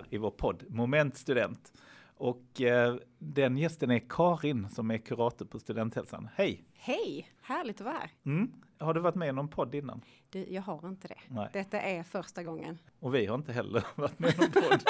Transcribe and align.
här 0.00 0.14
i 0.14 0.18
vår 0.18 0.30
podd, 0.30 0.64
Moment 0.68 1.16
Student. 1.16 1.72
Och 2.16 2.60
eh, 2.60 2.96
den 3.18 3.56
gästen 3.58 3.90
är 3.90 4.02
Karin 4.08 4.68
som 4.68 4.90
är 4.90 4.98
kurator 4.98 5.46
på 5.46 5.58
Studenthälsan. 5.58 6.28
Hej! 6.34 6.64
Hej! 6.74 7.28
Härligt 7.42 7.80
att 7.80 7.84
vara 7.84 7.94
här. 7.94 8.10
Mm. 8.26 8.52
Har 8.78 8.94
du 8.94 9.00
varit 9.00 9.14
med 9.14 9.28
i 9.28 9.32
någon 9.32 9.48
podd 9.48 9.74
innan? 9.74 10.00
Du, 10.30 10.44
jag 10.48 10.62
har 10.62 10.88
inte 10.88 11.08
det. 11.08 11.18
Nej. 11.28 11.48
Detta 11.52 11.80
är 11.80 12.02
första 12.02 12.42
gången. 12.42 12.78
Och 13.00 13.14
vi 13.14 13.26
har 13.26 13.34
inte 13.34 13.52
heller 13.52 13.84
varit 13.94 14.18
med 14.18 14.34
i 14.34 14.36
någon 14.38 14.50
podd. 14.50 14.82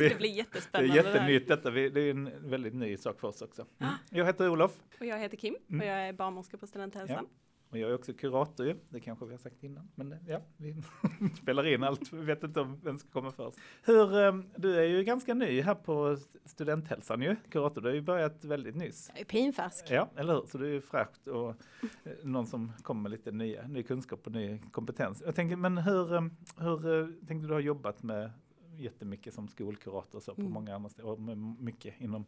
Vi, 0.00 0.08
Det 0.08 0.18
blir 0.18 0.28
det 0.28 0.34
är 0.34 0.36
jättespännande. 0.36 0.94
jättenytt 0.96 1.48
detta. 1.48 1.70
Vi, 1.70 1.88
det 1.90 2.00
är 2.00 2.10
en 2.10 2.50
väldigt 2.50 2.74
ny 2.74 2.96
sak 2.96 3.20
för 3.20 3.28
oss 3.28 3.42
också. 3.42 3.66
Mm. 3.78 3.92
Jag 4.10 4.26
heter 4.26 4.48
Olof. 4.48 4.72
Och 5.00 5.06
jag 5.06 5.18
heter 5.18 5.36
Kim 5.36 5.56
Mm. 5.68 5.80
och 5.80 5.86
jag 5.86 6.08
är 6.08 6.12
barnmorska 6.12 6.56
på 6.56 6.66
Studenthälsan. 6.66 7.26
Och 7.72 7.78
jag 7.78 7.90
är 7.90 7.94
också 7.94 8.12
kurator 8.14 8.66
ju. 8.66 8.76
Det 8.88 9.00
kanske 9.00 9.24
vi 9.26 9.30
har 9.30 9.38
sagt 9.38 9.62
innan. 9.62 9.88
Men 9.94 10.14
ja, 10.26 10.40
vi 10.56 10.76
spelar 11.42 11.66
in 11.66 11.82
allt. 11.84 12.12
Vi 12.12 12.24
vet 12.24 12.44
inte 12.44 12.60
om 12.60 12.80
vem 12.82 12.98
ska 12.98 13.08
komma 13.10 13.30
först. 13.32 13.58
Hur, 13.82 14.18
eh, 14.26 14.34
du 14.56 14.76
är 14.80 14.84
ju 14.84 15.04
ganska 15.04 15.34
ny 15.34 15.60
här 15.62 15.74
på 15.74 16.16
Studenthälsan 16.44 17.22
ju. 17.22 17.36
Kurator, 17.50 17.80
du 17.80 17.88
har 17.88 17.94
ju 17.94 18.00
börjat 18.00 18.44
väldigt 18.44 18.76
nyss. 18.76 19.10
Jag 19.12 19.20
är 19.20 19.24
pinfärsk. 19.24 19.84
Ja, 19.90 20.08
eller 20.16 20.32
hur? 20.34 20.42
Så 20.46 20.58
det 20.58 20.66
är 20.66 20.70
ju 20.72 20.80
fräscht 20.80 21.26
och 21.26 21.48
eh, 21.48 22.12
någon 22.22 22.46
som 22.46 22.72
kommer 22.82 23.02
med 23.02 23.10
lite 23.10 23.30
nya, 23.32 23.66
ny 23.68 23.82
kunskap 23.82 24.26
och 24.26 24.32
ny 24.32 24.58
kompetens. 24.70 25.22
Jag 25.26 25.34
tänker, 25.34 25.56
men 25.56 25.78
hur, 25.78 26.14
eh, 26.14 26.22
hur 26.58 27.00
eh, 27.00 27.06
tänkte 27.26 27.48
du 27.48 27.52
har 27.52 27.60
jobbat 27.60 28.02
med 28.02 28.30
jättemycket 28.76 29.34
som 29.34 29.48
skolkurator 29.48 30.18
och 30.18 30.22
så 30.22 30.34
på 30.34 30.40
Mm. 30.40 30.52
många 30.52 30.74
andra 30.74 30.88
ställen 30.88 31.10
och 31.10 31.62
mycket 31.62 32.00
inom 32.00 32.24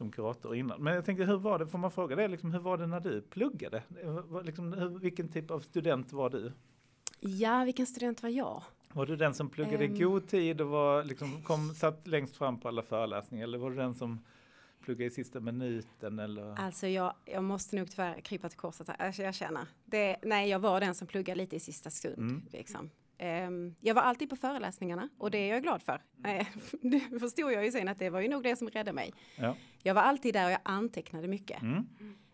som 0.00 0.12
kurator 0.12 0.56
innan. 0.56 0.82
Men 0.82 0.94
jag 0.94 1.04
tänkte, 1.04 1.24
hur 1.24 1.36
var 1.38 1.58
det, 1.58 1.66
får 1.66 1.78
man 1.78 1.90
fråga 1.90 2.16
det, 2.16 2.28
liksom, 2.28 2.52
hur 2.52 2.60
var 2.60 2.78
det 2.78 2.86
när 2.86 3.00
du 3.00 3.20
pluggade? 3.22 3.82
Liksom, 4.44 4.72
hur, 4.72 4.88
vilken 4.88 5.28
typ 5.28 5.50
av 5.50 5.60
student 5.60 6.12
var 6.12 6.30
du? 6.30 6.52
Ja, 7.20 7.64
vilken 7.64 7.86
student 7.86 8.22
var 8.22 8.30
jag? 8.30 8.62
Var 8.92 9.06
du 9.06 9.16
den 9.16 9.34
som 9.34 9.48
pluggade 9.48 9.84
Ehm. 9.84 9.94
i 9.94 9.98
god 9.98 10.28
tid 10.28 10.60
och 10.60 10.68
var, 10.68 11.04
liksom, 11.04 11.42
kom, 11.42 11.74
satt 11.74 12.06
längst 12.06 12.36
fram 12.36 12.60
på 12.60 12.68
alla 12.68 12.82
föreläsningar? 12.82 13.44
Eller 13.44 13.58
var 13.58 13.70
du 13.70 13.76
den 13.76 13.94
som 13.94 14.24
pluggade 14.84 15.06
i 15.06 15.10
sista 15.10 15.40
minuten? 15.40 16.18
Eller? 16.18 16.60
Alltså 16.60 16.86
jag, 16.86 17.14
jag 17.24 17.44
måste 17.44 17.76
nog 17.76 17.90
tyvärr 17.90 18.20
krypa 18.20 18.48
till 18.48 18.58
korset 18.58 18.88
här. 18.88 18.96
Alltså 19.06 19.22
jag 19.22 19.34
känner. 19.34 19.66
Det, 19.84 20.16
nej, 20.22 20.50
jag 20.50 20.58
var 20.58 20.80
den 20.80 20.94
som 20.94 21.06
pluggade 21.06 21.38
lite 21.38 21.56
i 21.56 21.60
sista 21.60 21.90
stund. 21.90 22.18
Mm. 22.18 22.42
Liksom. 22.52 22.90
Ehm, 23.22 23.74
jag 23.80 23.94
var 23.94 24.02
alltid 24.02 24.30
på 24.30 24.36
föreläsningarna 24.36 25.08
och 25.18 25.30
det 25.30 25.38
är 25.38 25.48
jag 25.48 25.62
glad 25.62 25.82
för. 25.82 26.02
Eh, 26.24 26.46
det 26.82 27.00
förstod 27.20 27.52
jag 27.52 27.64
ju 27.64 27.70
sen 27.72 27.88
att 27.88 27.98
det 27.98 28.10
var 28.10 28.20
ju 28.20 28.28
nog 28.28 28.42
det 28.42 28.56
som 28.56 28.68
räddade 28.68 28.92
mig. 28.92 29.14
Ja. 29.36 29.56
Jag 29.82 29.94
var 29.94 30.02
alltid 30.02 30.34
där 30.34 30.44
och 30.44 30.50
jag 30.50 30.60
antecknade 30.62 31.28
mycket. 31.28 31.62
Mm. 31.62 31.86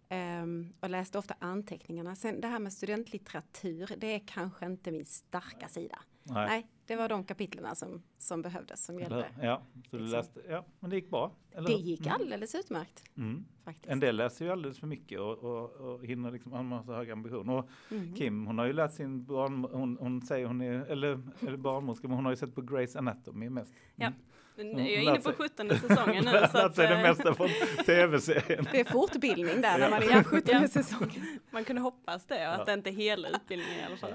Ehm, 0.08 0.72
och 0.80 0.90
läste 0.90 1.18
ofta 1.18 1.34
anteckningarna. 1.38 2.16
Sen 2.16 2.40
det 2.40 2.48
här 2.48 2.58
med 2.58 2.72
studentlitteratur, 2.72 3.94
det 3.96 4.14
är 4.14 4.18
kanske 4.26 4.66
inte 4.66 4.92
min 4.92 5.06
starka 5.06 5.68
sida. 5.68 5.98
Nej. 6.22 6.46
Nej, 6.48 6.66
det 6.86 6.96
var 6.96 7.08
de 7.08 7.24
kapitlerna 7.24 7.74
som, 7.74 8.02
som 8.18 8.42
behövdes, 8.42 8.84
som 8.84 8.98
gällde. 8.98 9.26
Ja, 9.42 9.62
så 9.90 9.96
du 9.96 10.02
Liksom. 10.02 10.18
läste, 10.18 10.40
ja, 10.48 10.64
men 10.80 10.90
det 10.90 10.96
gick 10.96 11.10
bra. 11.10 11.32
Eller? 11.52 11.68
Det 11.68 11.74
gick 11.74 12.00
Mm. 12.00 12.12
alldeles 12.12 12.54
utmärkt 12.54 13.04
Mm. 13.16 13.44
faktiskt. 13.64 13.86
En 13.86 14.00
del 14.00 14.16
läser 14.16 14.44
ju 14.44 14.50
alldeles 14.50 14.78
för 14.78 14.86
mycket 14.86 15.20
och, 15.20 15.38
och, 15.38 15.70
och 15.70 16.04
hinner 16.06 16.30
liksom, 16.30 16.52
han 16.52 16.72
har 16.72 16.82
så 16.82 16.92
höga 16.94 17.12
ambitioner. 17.12 17.52
Och 17.52 17.68
Mm. 17.90 18.14
Kim, 18.14 18.46
hon 18.46 18.58
har 18.58 18.66
ju 18.66 18.72
läst 18.72 18.96
sin 18.96 19.24
barn, 19.24 19.64
hon, 19.72 19.96
hon 20.00 20.22
säger 20.22 20.46
hon 20.46 20.60
är, 20.60 20.72
eller, 20.86 21.22
eller 21.40 21.56
barnmorska, 21.56 22.08
men 22.08 22.14
hon 22.16 22.24
har 22.24 22.32
ju 22.32 22.36
sett 22.36 22.54
på 22.54 22.62
Grey's 22.62 22.98
Anatomy 22.98 23.48
mest. 23.50 23.74
Ja. 23.96 24.12
Mm. 24.58 24.78
Jag 24.78 24.88
är 24.88 25.00
inne 25.00 25.16
på 25.16 25.22
sig- 25.22 25.32
17 25.32 25.68
säsongen 25.68 26.24
nu. 26.24 26.30
så 26.52 26.58
att, 26.58 26.76
sig 26.76 26.88
det 26.88 26.94
eh, 26.94 27.02
mesta 27.02 27.34
från 27.34 27.48
tv-serien. 27.86 28.66
Det 28.72 28.80
är 28.80 28.84
fortbildning 28.84 29.60
där 29.60 29.78
när 29.78 29.90
man 29.90 30.02
är 30.02 30.20
i 30.20 30.24
17 30.24 30.42
Ja. 30.62 30.68
säsongen. 30.68 31.38
Man 31.50 31.64
kunde 31.64 31.82
hoppas 31.82 32.26
det, 32.26 32.48
att 32.52 32.66
det 32.66 32.72
inte 32.72 32.90
är 32.90 32.92
hela 32.92 33.28
utbildningen 33.28 33.80
i 33.80 33.84
alla 33.84 33.96
fall. 33.96 34.12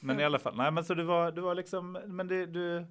Men 0.00 0.20
i 0.20 0.24
alla 0.24 0.38
fall, 0.38 0.56
nej 0.56 0.70
men 0.70 0.84
så 0.84 0.94
du 0.94 1.02
var, 1.02 1.32
du 1.32 1.40
var 1.40 1.54
liksom, 1.54 1.92
men 2.06 2.28
det, 2.28 2.46
du 2.46 2.86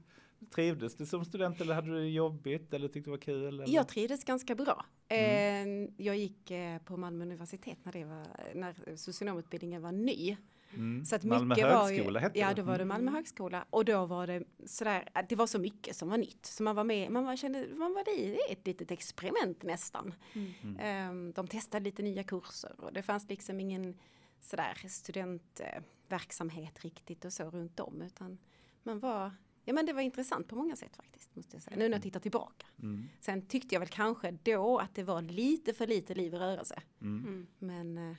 trivdes 0.56 0.96
du 0.98 1.06
som 1.06 1.26
student 1.26 1.62
eller 1.62 1.74
hade 1.74 1.88
du 1.88 2.00
det 2.00 2.10
jobbigt 2.10 2.74
eller 2.74 2.88
tyckte 2.88 3.08
det 3.10 3.12
var 3.12 3.18
kul? 3.18 3.46
Eller? 3.48 3.66
Jag 3.68 3.88
trivdes 3.88 4.24
ganska 4.24 4.56
bra. 4.56 4.86
Mm. 5.08 5.84
Eh, 5.86 5.90
Jag 5.98 6.16
gick 6.18 6.52
eh, 6.52 6.78
på 6.80 6.98
Malmö 6.98 7.24
universitet 7.26 7.78
när, 7.84 7.92
det 7.92 8.06
var, 8.06 8.26
när 8.56 8.96
socionomutbildningen 8.96 9.82
var 9.82 9.92
ny. 9.92 10.38
Mm. 10.76 11.06
Så 11.06 11.16
att 11.16 11.24
Malmö 11.24 11.56
mycket 11.56 11.72
var 11.72 11.90
ju, 11.90 11.96
högskola 11.96 12.20
hette 12.20 12.40
Ja, 12.40 12.48
det. 12.50 12.54
då 12.54 12.62
var 12.64 12.74
det 12.78 12.84
Mm. 12.84 12.88
Malmö 12.88 13.12
högskola. 13.12 13.66
Och 13.70 13.86
då 13.86 14.06
var 14.06 14.28
det 14.28 14.44
sådär, 14.66 15.10
det 15.30 15.36
var 15.36 15.48
så 15.48 15.60
mycket 15.60 15.96
som 15.96 16.10
var 16.10 16.18
nytt. 16.18 16.46
Så 16.46 16.64
man 16.64 16.76
var 16.76 16.84
med, 16.84 17.12
man 17.12 17.26
var, 17.26 17.36
kände, 17.36 17.68
man 17.76 17.94
var 17.94 18.10
i 18.10 18.38
ett 18.50 18.68
litet 18.68 18.92
experiment 18.92 19.64
nästan. 19.64 20.14
Mm. 20.34 21.28
Eh, 21.28 21.34
De 21.34 21.48
testade 21.48 21.84
lite 21.86 22.02
nya 22.04 22.24
kurser 22.24 22.76
och 22.78 22.94
det 22.94 23.02
fanns 23.02 23.30
liksom 23.30 23.60
ingen 23.60 24.00
sådär 24.42 24.78
studentverksamhet 24.90 26.84
riktigt 26.84 27.26
och 27.26 27.34
så 27.34 27.44
runt 27.50 27.80
om. 27.80 28.02
Utan 28.02 28.38
man 28.84 29.00
var, 29.00 29.32
ja 29.64 29.74
men 29.74 29.86
det 29.86 29.94
var 29.94 30.02
intressant 30.02 30.48
på 30.48 30.56
många 30.56 30.76
sätt 30.76 30.96
faktiskt, 30.96 31.36
måste 31.36 31.56
jag 31.56 31.64
säga. 31.64 31.78
Nu 31.78 31.90
när 31.90 31.96
jag 31.96 32.04
tittar 32.04 32.20
tillbaka. 32.20 32.66
Mm. 32.82 33.10
Sen 33.22 33.42
tyckte 33.48 33.76
jag 33.76 33.80
väl 33.80 33.90
kanske 33.90 34.32
då 34.44 34.78
att 34.80 34.96
det 34.96 35.04
var 35.04 35.22
lite 35.22 35.74
för 35.74 35.88
lite 35.88 36.16
liv 36.16 36.34
i 36.34 36.38
rörelse. 36.38 36.82
Mm. 37.02 37.24
Mm. 37.28 37.48
Men 37.60 38.10
eh, 38.12 38.16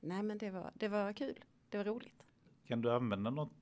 nej 0.00 0.22
men 0.22 0.38
det 0.38 0.50
var, 0.50 0.70
det 0.74 0.88
var 0.88 1.12
kul, 1.12 1.44
det 1.68 1.76
var 1.78 1.84
roligt. 1.84 2.22
Kan 2.66 2.82
du 2.82 2.90
använda 2.92 3.30
något, 3.30 3.52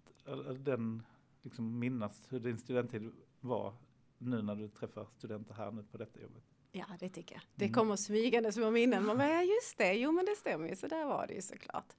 den, 0.58 1.02
liksom 1.42 1.78
minnas 1.78 2.26
hur 2.28 2.40
din 2.40 2.58
studenttid 2.58 3.12
var 3.40 3.74
nu 4.18 4.42
när 4.42 4.56
du 4.56 4.68
träffar 4.68 5.06
studenter 5.18 5.54
här 5.54 5.70
nu 5.70 5.82
på 5.82 5.98
detta 5.98 6.20
jobbet? 6.20 6.42
Ja 6.72 6.86
det 7.00 7.08
tycker 7.08 7.34
jag. 7.34 7.42
Det 7.54 7.64
Mm. 7.64 7.74
kommer 7.74 7.96
smygande 7.96 8.52
små 8.52 8.70
minnen. 8.70 9.06
Man 9.06 9.16
bara, 9.18 9.28
ja 9.28 9.42
just 9.42 9.78
det, 9.78 9.92
jo 9.94 10.12
men 10.12 10.24
det 10.24 10.36
stämmer 10.36 10.68
ju, 10.68 10.76
så 10.76 10.88
där 10.88 11.04
var 11.06 11.26
det 11.26 11.34
ju 11.34 11.42
såklart. 11.42 11.92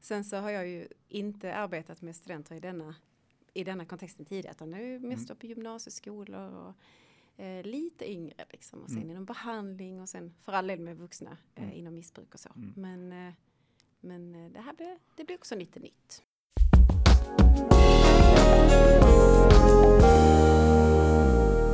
Sen 0.00 0.24
så 0.24 0.36
har 0.36 0.50
jag 0.50 0.68
ju 0.68 0.88
inte 1.08 1.54
arbetat 1.54 2.02
med 2.02 2.16
studenter 2.16 2.54
i 2.56 2.60
denna, 2.60 2.94
i 3.54 3.64
denna 3.64 3.84
kontexten 3.84 4.24
tidigare, 4.24 4.54
utan 4.54 4.70
det 4.70 4.76
är 4.76 4.86
ju 4.86 4.98
mest 4.98 5.30
Mm. 5.30 5.38
på 5.38 5.46
gymnasieskolor 5.46 6.52
och 6.54 6.74
eh, 7.44 7.64
lite 7.64 8.10
yngre 8.12 8.44
liksom. 8.50 8.82
Och 8.82 8.88
sen 8.88 8.98
Mm. 8.98 9.10
inom 9.10 9.24
behandling 9.24 10.00
och 10.00 10.08
sen 10.08 10.34
för 10.40 10.52
all 10.52 10.66
del 10.66 10.80
med 10.80 10.96
vuxna 10.96 11.36
eh, 11.54 11.64
Mm. 11.64 11.76
inom 11.76 11.94
missbruk 11.94 12.34
och 12.34 12.40
så. 12.40 12.48
Mm. 12.56 12.72
Men, 12.76 13.28
eh, 13.28 13.34
men 14.00 14.34
eh, 14.34 14.50
det 14.52 14.60
här 14.60 14.72
blir, 14.72 14.98
det 15.16 15.24
blir 15.24 15.36
också 15.36 15.54
lite 15.56 15.80
nytt. 15.80 16.22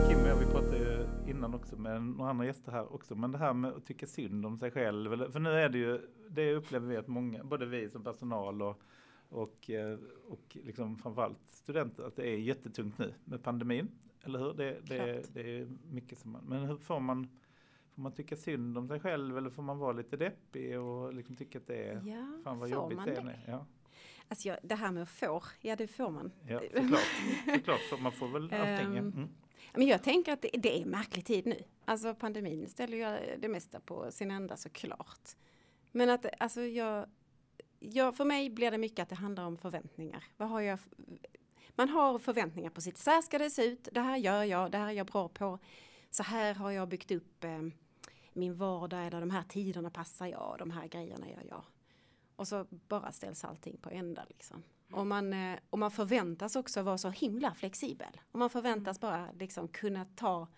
Kim 0.09 0.23
och 0.23 0.29
jag, 0.29 0.37
vi 0.37 0.47
pratade 0.47 0.79
ju 0.79 1.07
innan 1.31 1.55
också 1.55 1.77
med 1.77 2.03
några 2.03 2.31
andra 2.31 2.47
gäster 2.47 2.73
här 2.73 2.95
också, 2.95 3.15
men 3.15 3.33
det 3.33 3.39
här 3.39 3.53
med 3.53 3.73
att 3.73 3.87
tycka 3.87 4.07
synd 4.07 4.47
om 4.47 4.59
sig 4.59 4.71
själv, 4.71 5.31
för 5.33 5.41
nu 5.41 5.51
är 5.51 5.69
det 5.69 5.79
ju, 5.79 6.01
det 6.31 6.55
upplever 6.55 6.89
vi 6.89 6.97
att 6.97 7.09
många, 7.09 7.45
både 7.45 7.67
vi 7.67 7.91
som 7.91 8.05
personal 8.05 8.63
och, 8.63 8.83
och, 9.29 9.71
eh, 9.71 9.99
och 10.29 10.57
liksom 10.65 10.99
framförallt 10.99 11.51
studenter, 11.51 12.03
att 12.05 12.17
det 12.17 12.29
är 12.29 12.37
jättetungt 12.37 12.99
nu 12.99 13.15
med 13.25 13.43
pandemin, 13.43 13.89
eller 14.25 14.39
hur? 14.39 14.53
Det, 14.53 14.79
det, 14.89 14.97
är, 14.97 15.23
det 15.35 15.59
är 15.59 15.69
mycket 15.91 16.19
som 16.19 16.31
man, 16.31 16.45
men 16.45 16.65
hur 16.65 16.77
får 16.77 17.01
man, 17.01 17.29
får 17.97 18.03
man 18.03 18.13
tycka 18.13 18.37
synd 18.37 18.79
om 18.79 18.89
sig 18.89 19.01
själv 19.01 19.39
eller 19.39 19.51
får 19.51 19.63
man 19.63 19.79
vara 19.79 19.93
lite 19.93 20.17
deppig 20.17 20.81
och 20.81 21.15
liksom 21.15 21.37
tycka 21.37 21.59
att 21.59 21.67
det 21.67 21.85
är, 21.85 22.03
Ja, 22.07 22.41
fan 22.45 22.59
vad 22.59 22.69
jobbigt 22.69 23.05
det 23.05 23.17
är? 23.17 23.45
Ja, 23.47 23.67
Alltså 24.29 24.49
jag, 24.49 24.59
det 24.63 24.75
här 24.75 24.93
med 24.93 25.03
att 25.03 25.09
få, 25.09 25.43
ja 25.61 25.77
det 25.77 25.87
får 25.89 26.11
man. 26.11 26.33
ja 26.49 26.61
såklart, 26.75 27.01
såklart, 27.81 28.01
man 28.01 28.13
får 28.13 28.29
väl 28.29 28.43
allting. 28.53 28.97
Ehm, 28.97 29.09
Mm. 29.09 29.29
Men 29.75 29.87
jag 29.87 30.03
tänker 30.03 30.33
att 30.33 30.43
det, 30.43 30.51
det 30.53 30.83
är 30.83 30.85
märklig 30.87 31.25
tid 31.25 31.47
nu. 31.47 31.63
Alltså 31.85 32.15
pandemin 32.15 32.69
ställer 32.69 32.97
ju 32.97 33.37
det 33.39 33.49
mesta 33.49 33.81
på 33.81 34.11
sin 34.11 34.31
ända 34.31 34.57
såklart. 34.57 35.29
Men 35.93 36.11
att 36.11 36.27
alltså 36.39 36.61
jag, 36.61 37.07
jag, 37.79 38.17
för 38.17 38.25
mig 38.25 38.51
blir 38.51 38.71
det 38.71 38.79
mycket 38.79 39.03
att 39.03 39.09
det 39.09 39.15
handlar 39.15 39.45
om 39.45 39.57
förväntningar. 39.57 40.25
Vad 40.37 40.49
har 40.49 40.61
jag, 40.61 40.79
man 41.75 41.89
har 41.89 42.19
förväntningar 42.19 42.71
på 42.71 42.81
sitt, 42.81 42.99
så 42.99 43.11
här 43.11 43.23
ska 43.23 43.39
det 43.39 43.51
se 43.51 43.65
ut, 43.65 43.89
det 43.93 44.01
här 44.01 44.17
gör 44.17 44.43
jag, 44.43 44.71
det 44.71 44.79
här 44.79 44.89
är 44.89 44.93
jag 44.93 45.07
bra 45.07 45.29
på. 45.29 45.59
Så 46.11 46.23
här 46.23 46.55
har 46.55 46.71
jag 46.71 46.89
byggt 46.89 47.11
upp 47.11 47.45
eh, 47.45 47.63
min 48.37 48.55
vardag 48.55 49.07
eller 49.07 49.21
de 49.21 49.31
här 49.31 49.43
tiderna 49.43 49.91
passar 49.91 50.27
jag, 50.27 50.57
de 50.59 50.71
här 50.71 50.87
grejerna 50.87 51.31
gör 51.31 51.45
jag. 51.49 51.65
Och 52.37 52.49
så 52.49 52.67
bara 52.71 53.13
ställs 53.13 53.45
allting 53.45 53.77
på 53.77 53.91
ända 53.91 54.25
liksom. 54.29 54.63
Och 54.93 55.07
man, 55.07 55.33
eh, 55.33 55.59
och 55.71 55.79
man 55.79 55.91
förväntas 55.91 56.57
också 56.57 56.83
vara 56.83 56.99
så 56.99 57.11
himla 57.11 57.55
flexibel. 57.55 58.21
Och 58.33 58.39
man 58.39 58.51
förväntas 58.51 59.01
bara 59.01 59.29
liksom 59.33 59.69
kunna 59.69 60.05
ta 60.05 60.49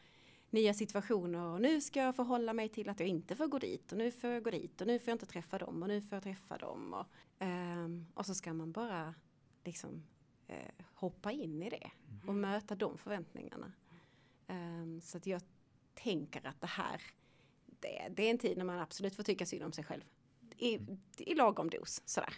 nya 0.51 0.75
situationer. 0.75 1.41
Och 1.41 1.61
nu 1.61 1.81
ska 1.81 2.01
jag 2.01 2.17
förhålla 2.17 2.53
mig 2.53 2.69
till 2.69 2.89
att 2.89 3.01
jag 3.01 3.09
inte 3.09 3.37
får 3.37 3.47
gå 3.47 3.59
dit. 3.59 3.93
Och 3.93 3.99
nu 3.99 4.11
får 4.11 4.31
jag 4.31 4.43
gå 4.43 4.51
dit. 4.51 4.81
Och 4.81 4.87
nu 4.87 4.99
får 4.99 5.09
jag 5.09 5.15
inte 5.15 5.27
träffa 5.27 5.59
dem. 5.59 5.83
Och 5.83 5.89
nu 5.89 6.01
får 6.01 6.17
jag 6.17 6.23
träffa 6.23 6.59
dem. 6.59 6.95
Och, 6.95 7.07
ehm, 7.39 8.07
och 8.15 8.27
så 8.27 8.35
ska 8.35 8.53
man 8.53 8.73
bara 8.73 9.15
liksom 9.65 10.03
eh, 10.47 10.85
hoppa 10.95 11.33
in 11.33 11.63
i 11.63 11.71
det. 11.71 11.91
Och 12.27 12.35
möta 12.35 12.75
de 12.75 12.99
förväntningarna. 12.99 13.73
Ehm, 14.47 15.01
så 15.01 15.17
att 15.17 15.27
jag 15.27 15.43
tänker 15.95 16.47
att 16.47 16.61
det 16.61 16.67
här 16.67 17.03
det, 17.81 18.09
det 18.17 18.27
är 18.27 18.31
en 18.31 18.39
tid 18.39 18.59
när 18.59 18.65
man 18.65 18.79
absolut 18.79 19.15
får 19.15 19.23
tycka 19.23 19.47
synd 19.47 19.63
om 19.65 19.73
sig 19.73 19.85
själv. 19.85 20.03
I, 20.57 20.79
i 21.19 21.35
lagom 21.35 21.71
dos, 21.71 22.03
sådär. 22.05 22.35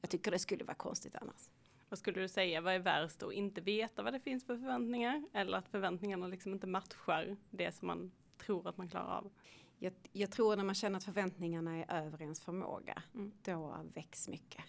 Jag 0.00 0.10
tycker 0.10 0.30
det 0.30 0.38
skulle 0.38 0.64
vara 0.64 0.74
konstigt 0.74 1.16
annars. 1.16 1.48
Vad 1.88 1.98
skulle 1.98 2.20
du 2.20 2.28
säga, 2.28 2.60
vad 2.60 2.74
är 2.74 2.78
värst 2.78 3.22
att 3.22 3.32
inte 3.32 3.60
veta 3.60 4.02
vad 4.02 4.12
det 4.12 4.20
finns 4.20 4.44
för 4.44 4.56
förväntningar? 4.56 5.24
Eller 5.32 5.58
att 5.58 5.68
förväntningarna 5.68 6.26
liksom 6.26 6.52
inte 6.52 6.66
matchar 6.66 7.36
det 7.50 7.72
som 7.72 7.86
man 7.86 8.12
tror 8.38 8.68
att 8.68 8.76
man 8.76 8.88
klarar 8.88 9.18
av? 9.18 9.30
Jag, 9.78 9.92
jag 10.12 10.30
tror 10.30 10.56
när 10.56 10.64
man 10.64 10.74
känner 10.74 10.96
att 10.96 11.04
förväntningarna 11.04 11.76
är 11.76 12.04
över 12.06 12.22
ens 12.22 12.40
förmåga, 12.40 13.02
Mm. 13.14 13.32
då 13.42 13.76
väcks 13.94 14.28
mycket. 14.28 14.64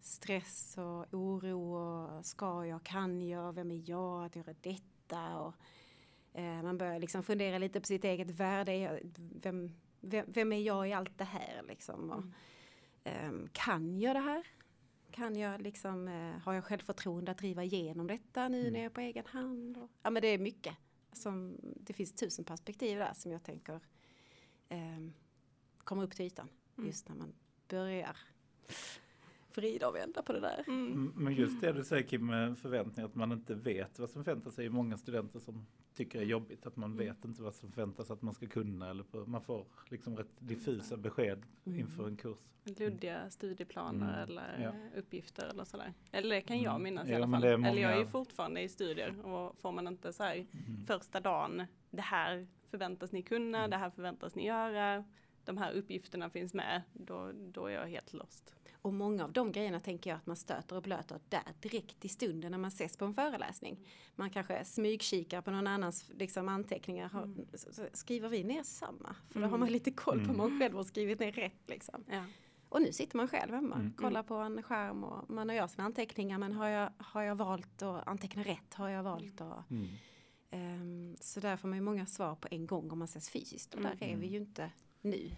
Stress 0.00 0.78
och 0.78 1.14
oro 1.14 1.74
och 1.74 2.26
ska 2.26 2.66
jag, 2.66 2.84
kan 2.84 3.28
jag, 3.28 3.52
vem 3.52 3.70
är 3.70 3.90
jag 3.90 4.24
att 4.24 4.36
göra 4.36 4.54
detta? 4.60 5.38
och 5.40 5.54
man 6.42 6.78
börjar 6.78 6.98
liksom 6.98 7.22
fundera 7.22 7.58
lite 7.58 7.80
på 7.80 7.86
sitt 7.86 8.04
eget 8.04 8.30
värde. 8.30 9.00
Vem, 9.42 9.74
vem, 10.00 10.24
vem 10.28 10.52
är 10.52 10.60
jag 10.60 10.88
i 10.88 10.92
allt 10.92 11.18
det 11.18 11.24
här 11.24 11.62
liksom? 11.68 12.10
Och, 12.10 12.24
eh, 13.10 13.32
kan 13.52 14.00
jag 14.00 14.16
det 14.16 14.20
här? 14.20 14.46
Kan 15.10 15.36
jag 15.36 15.62
liksom, 15.62 16.08
eh, 16.08 16.38
har 16.38 16.52
jag 16.52 16.64
självförtroende 16.64 17.30
att 17.30 17.38
driva 17.38 17.64
igenom 17.64 18.06
detta 18.06 18.48
nu 18.48 18.60
Mm. 18.60 18.72
när 18.72 18.80
jag 18.80 18.86
är 18.86 18.90
på 18.94 19.00
egen 19.00 19.26
hand? 19.26 19.76
Och, 19.78 19.90
ja 20.02 20.10
men 20.10 20.22
det 20.22 20.28
är 20.28 20.38
mycket. 20.38 20.76
Som, 21.12 21.56
det 21.62 21.92
finns 21.92 22.12
tusen 22.14 22.44
perspektiv 22.44 22.98
där 22.98 23.14
som 23.14 23.32
jag 23.32 23.42
tänker 23.42 23.80
eh, 24.68 24.98
kommer 25.78 26.02
upp 26.02 26.14
till 26.16 26.26
ytan. 26.26 26.48
Mm. 26.76 26.86
Just 26.86 27.08
när 27.08 27.16
man 27.16 27.32
börjar 27.68 28.16
vrida 29.54 29.88
och 29.88 29.94
vända 29.94 30.22
på 30.22 30.32
det 30.32 30.40
där. 30.40 30.64
Mm. 30.66 30.86
Mm, 30.92 31.12
Men 31.16 31.34
just 31.34 31.60
det 31.60 31.72
du 31.72 31.84
säger 31.84 32.02
Kim 32.02 32.26
med 32.26 32.58
förväntningar, 32.58 33.08
att 33.08 33.14
man 33.14 33.32
inte 33.32 33.54
vet 33.54 33.98
vad 33.98 34.10
som 34.10 34.24
förväntas 34.24 34.54
sig. 34.54 34.64
Det 34.64 34.68
är 34.68 34.70
många 34.70 34.96
studenter 34.98 35.38
som 35.38 35.66
tycker 35.94 36.18
det 36.18 36.24
är 36.24 36.28
jobbigt 36.28 36.66
att 36.66 36.76
man 36.76 36.92
Mm. 36.92 37.06
vet 37.06 37.24
inte 37.24 37.42
vad 37.42 37.54
som 37.54 37.72
förväntas 37.72 38.10
att 38.10 38.22
man 38.22 38.34
ska 38.34 38.46
kunna. 38.46 38.90
Eller 38.90 39.02
på, 39.04 39.26
man 39.26 39.42
får 39.42 39.66
liksom 39.90 40.16
rätt 40.16 40.30
diffusa 40.38 40.96
besked 40.96 41.42
Mm. 41.66 41.78
inför 41.80 42.06
en 42.06 42.16
kurs. 42.16 42.38
Luddiga 42.64 43.30
studieplaner 43.30 44.06
Mm. 44.22 44.30
eller 44.30 44.60
Ja. 44.92 44.98
uppgifter 44.98 45.46
eller 45.48 45.64
sådär. 45.64 45.92
Eller 46.12 46.34
det 46.34 46.40
kan 46.40 46.60
jag 46.62 46.70
Mm. 46.70 46.82
minnas 46.82 47.08
i 47.08 47.14
alla 47.14 47.28
fall. 47.28 47.44
är 47.44 47.48
Eller 47.48 47.82
jag 47.82 47.90
är 47.90 47.96
ju 47.96 48.00
många- 48.00 48.10
fortfarande 48.10 48.60
i 48.62 48.68
studier 48.68 49.26
och 49.26 49.58
får 49.60 49.72
man 49.72 49.86
inte 49.88 50.12
så 50.12 50.22
här 50.22 50.34
Mm. 50.36 50.86
första 50.86 51.20
dagen, 51.20 51.62
det 51.90 52.02
här 52.02 52.46
förväntas 52.70 53.12
ni 53.12 53.22
kunna, 53.22 53.58
Mm. 53.58 53.70
det 53.70 53.76
här 53.76 53.90
förväntas 53.90 54.34
ni 54.34 54.46
göra, 54.46 55.04
de 55.44 55.56
här 55.56 55.72
uppgifterna 55.72 56.30
finns 56.30 56.54
med, 56.54 56.82
då, 56.92 57.32
då 57.52 57.66
är 57.66 57.70
jag 57.74 57.86
helt 57.86 58.12
lost. 58.12 58.54
Och 58.84 58.94
många 58.94 59.24
av 59.24 59.32
de 59.32 59.52
grejerna 59.52 59.80
tänker 59.80 60.10
jag 60.10 60.16
att 60.16 60.26
man 60.26 60.36
stöter 60.36 60.76
och 60.76 60.82
blöter 60.82 61.20
där 61.28 61.42
direkt 61.60 62.04
i 62.04 62.08
stunden 62.08 62.50
när 62.50 62.58
man 62.58 62.68
ses 62.68 62.96
på 62.96 63.04
en 63.04 63.14
föreläsning. 63.14 63.86
Man 64.14 64.30
kanske 64.30 64.64
smygkikar 64.64 65.40
på 65.42 65.50
någon 65.50 65.66
annans 65.66 66.10
liksom, 66.14 66.48
anteckningar. 66.48 67.10
Mm. 67.22 67.46
skriver 67.92 68.28
vi 68.28 68.44
ner 68.44 68.62
samma? 68.62 69.16
För 69.28 69.34
då 69.34 69.38
Mm. 69.40 69.50
har 69.50 69.58
man 69.58 69.68
lite 69.72 69.90
koll 69.90 70.18
på 70.18 70.30
om 70.30 70.30
Mm. 70.30 70.36
man 70.36 70.60
själv 70.60 70.74
har 70.76 70.84
skrivit 70.84 71.18
ner 71.20 71.32
rätt. 71.32 71.60
Liksom. 71.66 72.04
Ja. 72.10 72.24
Och 72.68 72.82
nu 72.82 72.92
sitter 72.92 73.16
man 73.16 73.28
själv 73.28 73.54
hemma, 73.54 73.74
Mm. 73.74 73.92
kollar 73.92 74.22
på 74.22 74.34
en 74.34 74.62
skärm 74.62 75.04
och 75.04 75.30
man 75.30 75.48
gör 75.56 75.66
sina 75.66 75.84
anteckningar. 75.84 76.38
Men 76.38 76.52
har 76.52 76.68
jag, 76.68 76.92
har 76.98 77.22
jag 77.22 77.34
valt 77.36 77.82
att 77.82 78.06
anteckna 78.08 78.42
rätt? 78.42 78.74
Har 78.74 78.88
jag 78.88 79.02
valt 79.02 79.40
att... 79.40 79.70
Mm. 79.70 79.88
ehm, 80.50 81.16
så 81.20 81.40
där 81.40 81.56
får 81.56 81.68
man 81.68 81.78
ju 81.78 81.82
många 81.82 82.06
svar 82.06 82.34
på 82.34 82.48
en 82.50 82.66
gång 82.66 82.90
om 82.90 82.98
man 82.98 83.08
ses 83.08 83.30
fysiskt. 83.30 83.74
Och 83.74 83.80
där 83.82 83.96
är 84.00 84.16
vi 84.16 84.26
ju 84.26 84.36
inte 84.36 84.70
nu. 85.00 85.30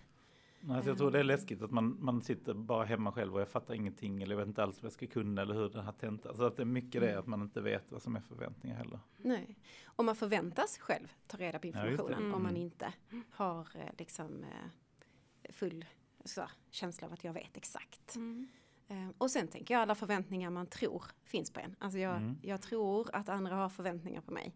Nej, 0.61 0.82
så 0.82 0.88
jag 0.88 0.99
tror 0.99 1.11
det 1.11 1.19
är 1.19 1.25
läskigt 1.25 1.62
att 1.62 1.70
man, 1.70 1.97
man 2.05 2.23
sitter 2.23 2.55
bara 2.55 2.85
hemma 2.85 3.12
själv 3.12 3.35
och 3.35 3.41
jag 3.41 3.49
fattar 3.49 3.75
ingenting 3.75 4.23
eller 4.23 4.32
jag 4.35 4.38
vet 4.38 4.49
inte 4.49 4.62
alls 4.62 4.82
vad 4.82 4.85
jag 4.87 4.93
ska 4.93 5.06
kunna 5.06 5.43
eller 5.43 5.55
hur 5.55 5.69
den 5.69 5.85
här 5.85 5.93
tentan. 5.93 6.37
Så 6.37 6.44
att 6.44 6.56
det 6.56 6.62
är 6.62 6.67
mycket 6.67 7.00
det 7.00 7.19
att 7.19 7.26
man 7.26 7.43
inte 7.43 7.61
vet 7.61 7.93
vad 7.93 8.03
som 8.03 8.17
är 8.17 8.20
förväntningar 8.20 8.76
heller. 8.76 9.00
Nej. 9.17 9.56
Och 9.85 10.05
man 10.05 10.17
förväntas 10.17 10.79
själv 10.79 11.12
ta 11.26 11.37
reda 11.37 11.58
på 11.58 11.67
Ja, 11.67 11.70
informationen 11.70 12.35
om 12.35 12.43
man 12.43 12.50
Mm. 12.50 12.62
inte 12.62 12.93
har 13.31 13.61
eh, 13.75 13.91
liksom 13.99 14.44
eh, 14.44 15.50
full 15.53 15.85
så, 16.25 16.43
känsla 16.70 17.06
av 17.06 17.12
att 17.12 17.25
jag 17.25 17.32
vet 17.32 17.56
exakt. 17.56 18.17
Mm. 18.17 18.49
Eh, 18.88 19.09
och 19.19 19.31
sen 19.31 19.49
tänker 19.49 19.75
jag 19.75 19.81
alla 19.82 19.94
förväntningar 19.94 20.50
man 20.50 20.67
tror 20.67 21.05
finns 21.25 21.50
på 21.50 21.61
en. 21.61 21.76
Alltså 21.79 21.99
jag, 21.99 22.17
Mm. 22.17 22.37
jag 22.43 22.62
tror 22.62 23.11
att 23.12 23.29
andra 23.29 23.55
har 23.56 23.69
förväntningar 23.69 24.20
på 24.20 24.32
mig. 24.32 24.55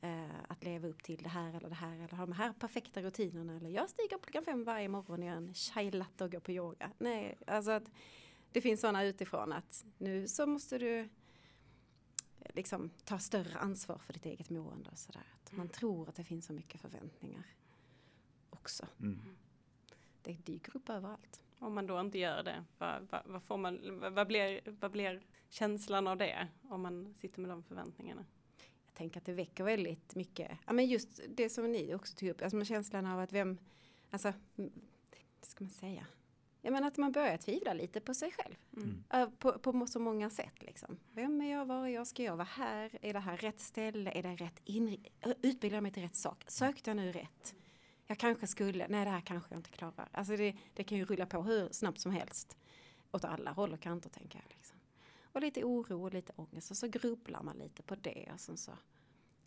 Eh, 0.00 0.40
att 0.48 0.64
leva 0.64 0.88
upp 0.88 1.02
till 1.02 1.22
det 1.22 1.28
här 1.28 1.54
eller 1.54 1.68
det 1.68 1.74
här 1.74 1.94
eller 1.94 2.16
ha 2.16 2.26
de 2.26 2.32
här 2.32 2.52
perfekta 2.52 3.02
rutinerna 3.02 3.56
eller 3.56 3.70
jag 3.70 3.90
stiger 3.90 4.16
upp 4.16 4.26
klockan 4.26 4.44
fem 4.44 4.64
varje 4.64 4.88
morgon 4.88 5.20
och 5.20 5.26
gör 5.26 5.34
en 5.34 5.54
chai 5.54 5.90
latte 5.90 6.24
och 6.24 6.32
går 6.32 6.40
på 6.40 6.52
yoga. 6.52 6.90
Nej, 6.98 7.38
alltså 7.46 7.70
att 7.70 7.90
det 8.52 8.60
finns 8.60 8.80
sådana 8.80 9.04
utifrån 9.04 9.52
att 9.52 9.84
nu 9.98 10.28
så 10.28 10.46
måste 10.46 10.78
du 10.78 10.98
eh, 10.98 11.06
liksom 12.54 12.90
ta 13.04 13.18
större 13.18 13.58
ansvar 13.58 13.98
för 13.98 14.12
ditt 14.12 14.26
eget 14.26 14.50
mående 14.50 14.90
och 14.90 14.98
sådär. 14.98 15.26
Att 15.34 15.52
man 15.52 15.68
tror 15.68 16.08
att 16.08 16.14
det 16.14 16.24
finns 16.24 16.46
så 16.46 16.52
mycket 16.52 16.80
förväntningar 16.80 17.46
också. 18.50 18.86
Mm. 19.00 19.20
Det 20.22 20.32
dyker 20.32 20.76
upp 20.76 20.88
överallt. 20.88 21.42
Om 21.58 21.74
man 21.74 21.86
då 21.86 22.00
inte 22.00 22.18
gör 22.18 22.42
det, 22.42 22.64
vad, 22.78 23.08
vad, 23.10 23.22
vad, 23.26 23.42
får 23.42 23.56
man, 23.56 24.00
vad, 24.14 24.26
blir, 24.26 24.60
vad 24.64 24.90
blir 24.90 25.22
känslan 25.48 26.06
av 26.06 26.16
det 26.16 26.48
om 26.68 26.82
man 26.82 27.14
sitter 27.14 27.40
med 27.40 27.50
de 27.50 27.62
förväntningarna? 27.62 28.24
Tänker 28.98 29.20
att 29.20 29.26
det 29.26 29.32
väcker 29.32 29.64
väldigt 29.64 30.14
mycket, 30.14 30.50
ja 30.66 30.72
men 30.72 30.86
just 30.86 31.20
det 31.28 31.50
som 31.50 31.72
ni 31.72 31.94
också 31.94 32.16
tog 32.16 32.28
upp, 32.28 32.42
alltså 32.42 32.56
med 32.56 32.66
känslan 32.66 33.06
av 33.06 33.20
att 33.20 33.32
vem, 33.32 33.58
alltså, 34.10 34.28
mm, 34.28 34.70
vad 35.40 35.48
ska 35.48 35.64
man 35.64 35.70
säga? 35.70 36.06
Jag 36.62 36.72
menar 36.72 36.88
att 36.88 36.96
man 36.96 37.12
börjar 37.12 37.36
tvivla 37.36 37.72
lite 37.72 38.00
på 38.00 38.14
sig 38.14 38.32
själv. 38.32 38.54
Mm. 38.76 39.04
Ö, 39.10 39.30
På, 39.38 39.52
på 39.52 39.86
så 39.86 40.00
många 40.00 40.30
sätt 40.30 40.62
liksom. 40.62 40.98
Vem 41.12 41.40
är 41.40 41.52
jag, 41.52 41.66
var 41.66 41.86
är 41.86 41.88
jag, 41.88 42.06
ska 42.06 42.22
jag 42.22 42.36
vara 42.36 42.48
här? 42.50 42.98
Är 43.02 43.12
det 43.12 43.18
här 43.18 43.36
rätt 43.36 43.60
ställe? 43.60 44.10
Är 44.10 44.22
det 44.22 44.34
rätt 44.34 44.60
inriktning? 44.64 45.34
Utbildar 45.42 45.76
jag 45.76 45.82
mig 45.82 45.92
till 45.92 46.02
rätt 46.02 46.16
sak? 46.16 46.44
Sökte 46.46 46.90
jag 46.90 46.96
nu 46.96 47.12
rätt? 47.12 47.54
Jag 48.06 48.18
kanske 48.18 48.46
skulle, 48.46 48.88
nej 48.88 49.04
det 49.04 49.10
här 49.10 49.20
kanske 49.20 49.54
jag 49.54 49.58
inte 49.58 49.70
klarar. 49.70 50.08
Alltså 50.12 50.36
det, 50.36 50.56
det 50.74 50.84
kan 50.84 50.98
ju 50.98 51.04
rulla 51.04 51.26
på 51.26 51.42
hur 51.42 51.68
snabbt 51.72 52.00
som 52.00 52.12
helst. 52.12 52.56
Åt 53.12 53.24
alla 53.24 53.52
håll 53.52 53.72
och 53.72 53.80
kanter 53.80 54.10
tänker 54.10 54.38
jag. 54.38 54.48
Liksom. 54.56 54.77
Och 55.32 55.40
lite 55.40 55.64
oro 55.64 56.04
och 56.04 56.14
lite 56.14 56.32
ångest 56.36 56.70
och 56.70 56.76
så 56.76 56.88
grubblar 56.88 57.42
man 57.42 57.58
lite 57.58 57.82
på 57.82 57.94
det. 57.94 58.30
Och 58.34 58.40
sen 58.40 58.56
så 58.56 58.72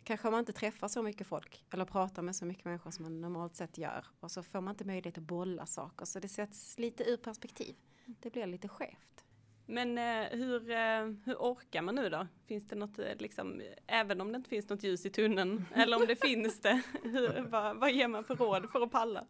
kanske 0.04 0.30
man 0.30 0.40
inte 0.40 0.52
träffar 0.52 0.88
så 0.88 1.02
mycket 1.02 1.26
folk 1.26 1.64
eller 1.70 1.84
pratar 1.84 2.22
med 2.22 2.36
så 2.36 2.44
mycket 2.44 2.64
människor 2.64 2.90
som 2.90 3.02
man 3.02 3.20
normalt 3.20 3.56
sett 3.56 3.78
gör. 3.78 4.06
Och 4.20 4.30
så 4.30 4.42
får 4.42 4.60
man 4.60 4.72
inte 4.72 4.84
möjlighet 4.84 5.18
att 5.18 5.24
bolla 5.24 5.66
saker 5.66 6.04
så 6.04 6.18
det 6.20 6.28
sätts 6.28 6.78
lite 6.78 7.04
ur 7.04 7.16
perspektiv. 7.16 7.76
Det 8.20 8.30
blir 8.30 8.46
lite 8.46 8.68
skevt. 8.68 9.24
Men 9.66 9.98
eh, 9.98 10.28
hur, 10.30 10.70
eh, 10.70 11.12
hur 11.24 11.34
orkar 11.34 11.82
man 11.82 11.94
nu 11.94 12.08
då? 12.08 12.26
Finns 12.46 12.66
det 12.68 12.76
något, 12.76 12.98
eh, 12.98 13.16
liksom, 13.18 13.62
även 13.86 14.20
om 14.20 14.32
det 14.32 14.36
inte 14.36 14.50
finns 14.50 14.68
något 14.68 14.82
ljus 14.82 15.06
i 15.06 15.10
tunneln, 15.10 15.64
eller 15.74 15.96
om 15.96 16.06
det 16.06 16.16
finns 16.16 16.60
det, 16.60 16.82
hur, 17.02 17.40
vad, 17.48 17.76
vad 17.76 17.92
ger 17.92 18.08
man 18.08 18.24
för 18.24 18.36
råd 18.36 18.70
för 18.70 18.80
att 18.80 18.90
palla? 18.90 19.24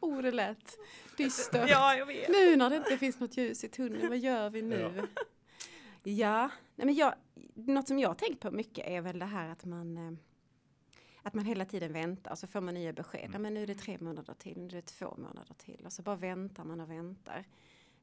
Oh, 0.00 0.22
det 0.22 0.30
lät 0.30 0.78
dystert. 1.16 1.70
Ja, 1.70 1.96
jag 1.96 2.06
vet. 2.06 2.28
Nu 2.28 2.56
när 2.56 2.70
det 2.70 2.76
inte 2.76 2.98
finns 2.98 3.20
något 3.20 3.36
ljus 3.36 3.64
i 3.64 3.68
tunneln, 3.68 4.08
vad 4.08 4.18
gör 4.18 4.50
vi 4.50 4.62
nu? 4.62 4.92
Ja, 4.96 5.22
nej 6.76 6.86
men 6.86 6.94
jag, 6.94 7.14
något 7.54 7.88
som 7.88 7.98
jag 7.98 8.18
tänkt 8.18 8.40
på 8.40 8.50
mycket 8.50 8.86
är 8.86 9.00
väl 9.00 9.18
det 9.18 9.24
här 9.24 9.48
att 9.48 9.64
man 9.64 9.96
eh, 9.96 10.12
att 11.22 11.34
man 11.34 11.44
hela 11.44 11.64
tiden 11.64 11.92
väntar 11.92 12.30
och 12.30 12.38
så 12.38 12.46
får 12.46 12.60
man 12.60 12.74
nya 12.74 12.92
besked. 12.92 13.30
Ja, 13.32 13.38
men 13.38 13.54
nu 13.54 13.62
är 13.62 13.66
det 13.66 13.74
tre 13.74 13.98
månader 14.00 14.34
till, 14.34 14.58
nu 14.58 14.66
är 14.66 14.70
det 14.70 14.82
två 14.82 15.14
månader 15.16 15.54
till 15.54 15.82
och 15.86 15.92
så 15.92 16.02
bara 16.02 16.16
väntar 16.16 16.64
man 16.64 16.80
och 16.80 16.90
väntar. 16.90 17.44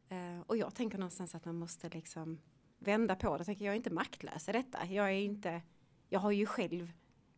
Eh, 0.10 0.40
och 0.48 0.58
jag 0.58 0.76
tänker 0.76 0.98
någonstans 0.98 1.36
att 1.36 1.46
man 1.46 1.56
måste 1.56 1.90
liksom 1.90 2.40
vända 2.80 3.16
på 3.16 3.38
det. 3.38 3.46
Tänker 3.46 3.66
jag 3.66 3.72
är 3.72 3.78
inte 3.78 3.90
maktlös 3.90 4.50
i 4.50 4.52
detta. 4.52 4.86
Jag 4.86 5.06
är 5.06 5.20
inte, 5.20 5.62
jag 6.10 6.20
har 6.20 6.32
ju 6.32 6.46
själv 6.46 6.92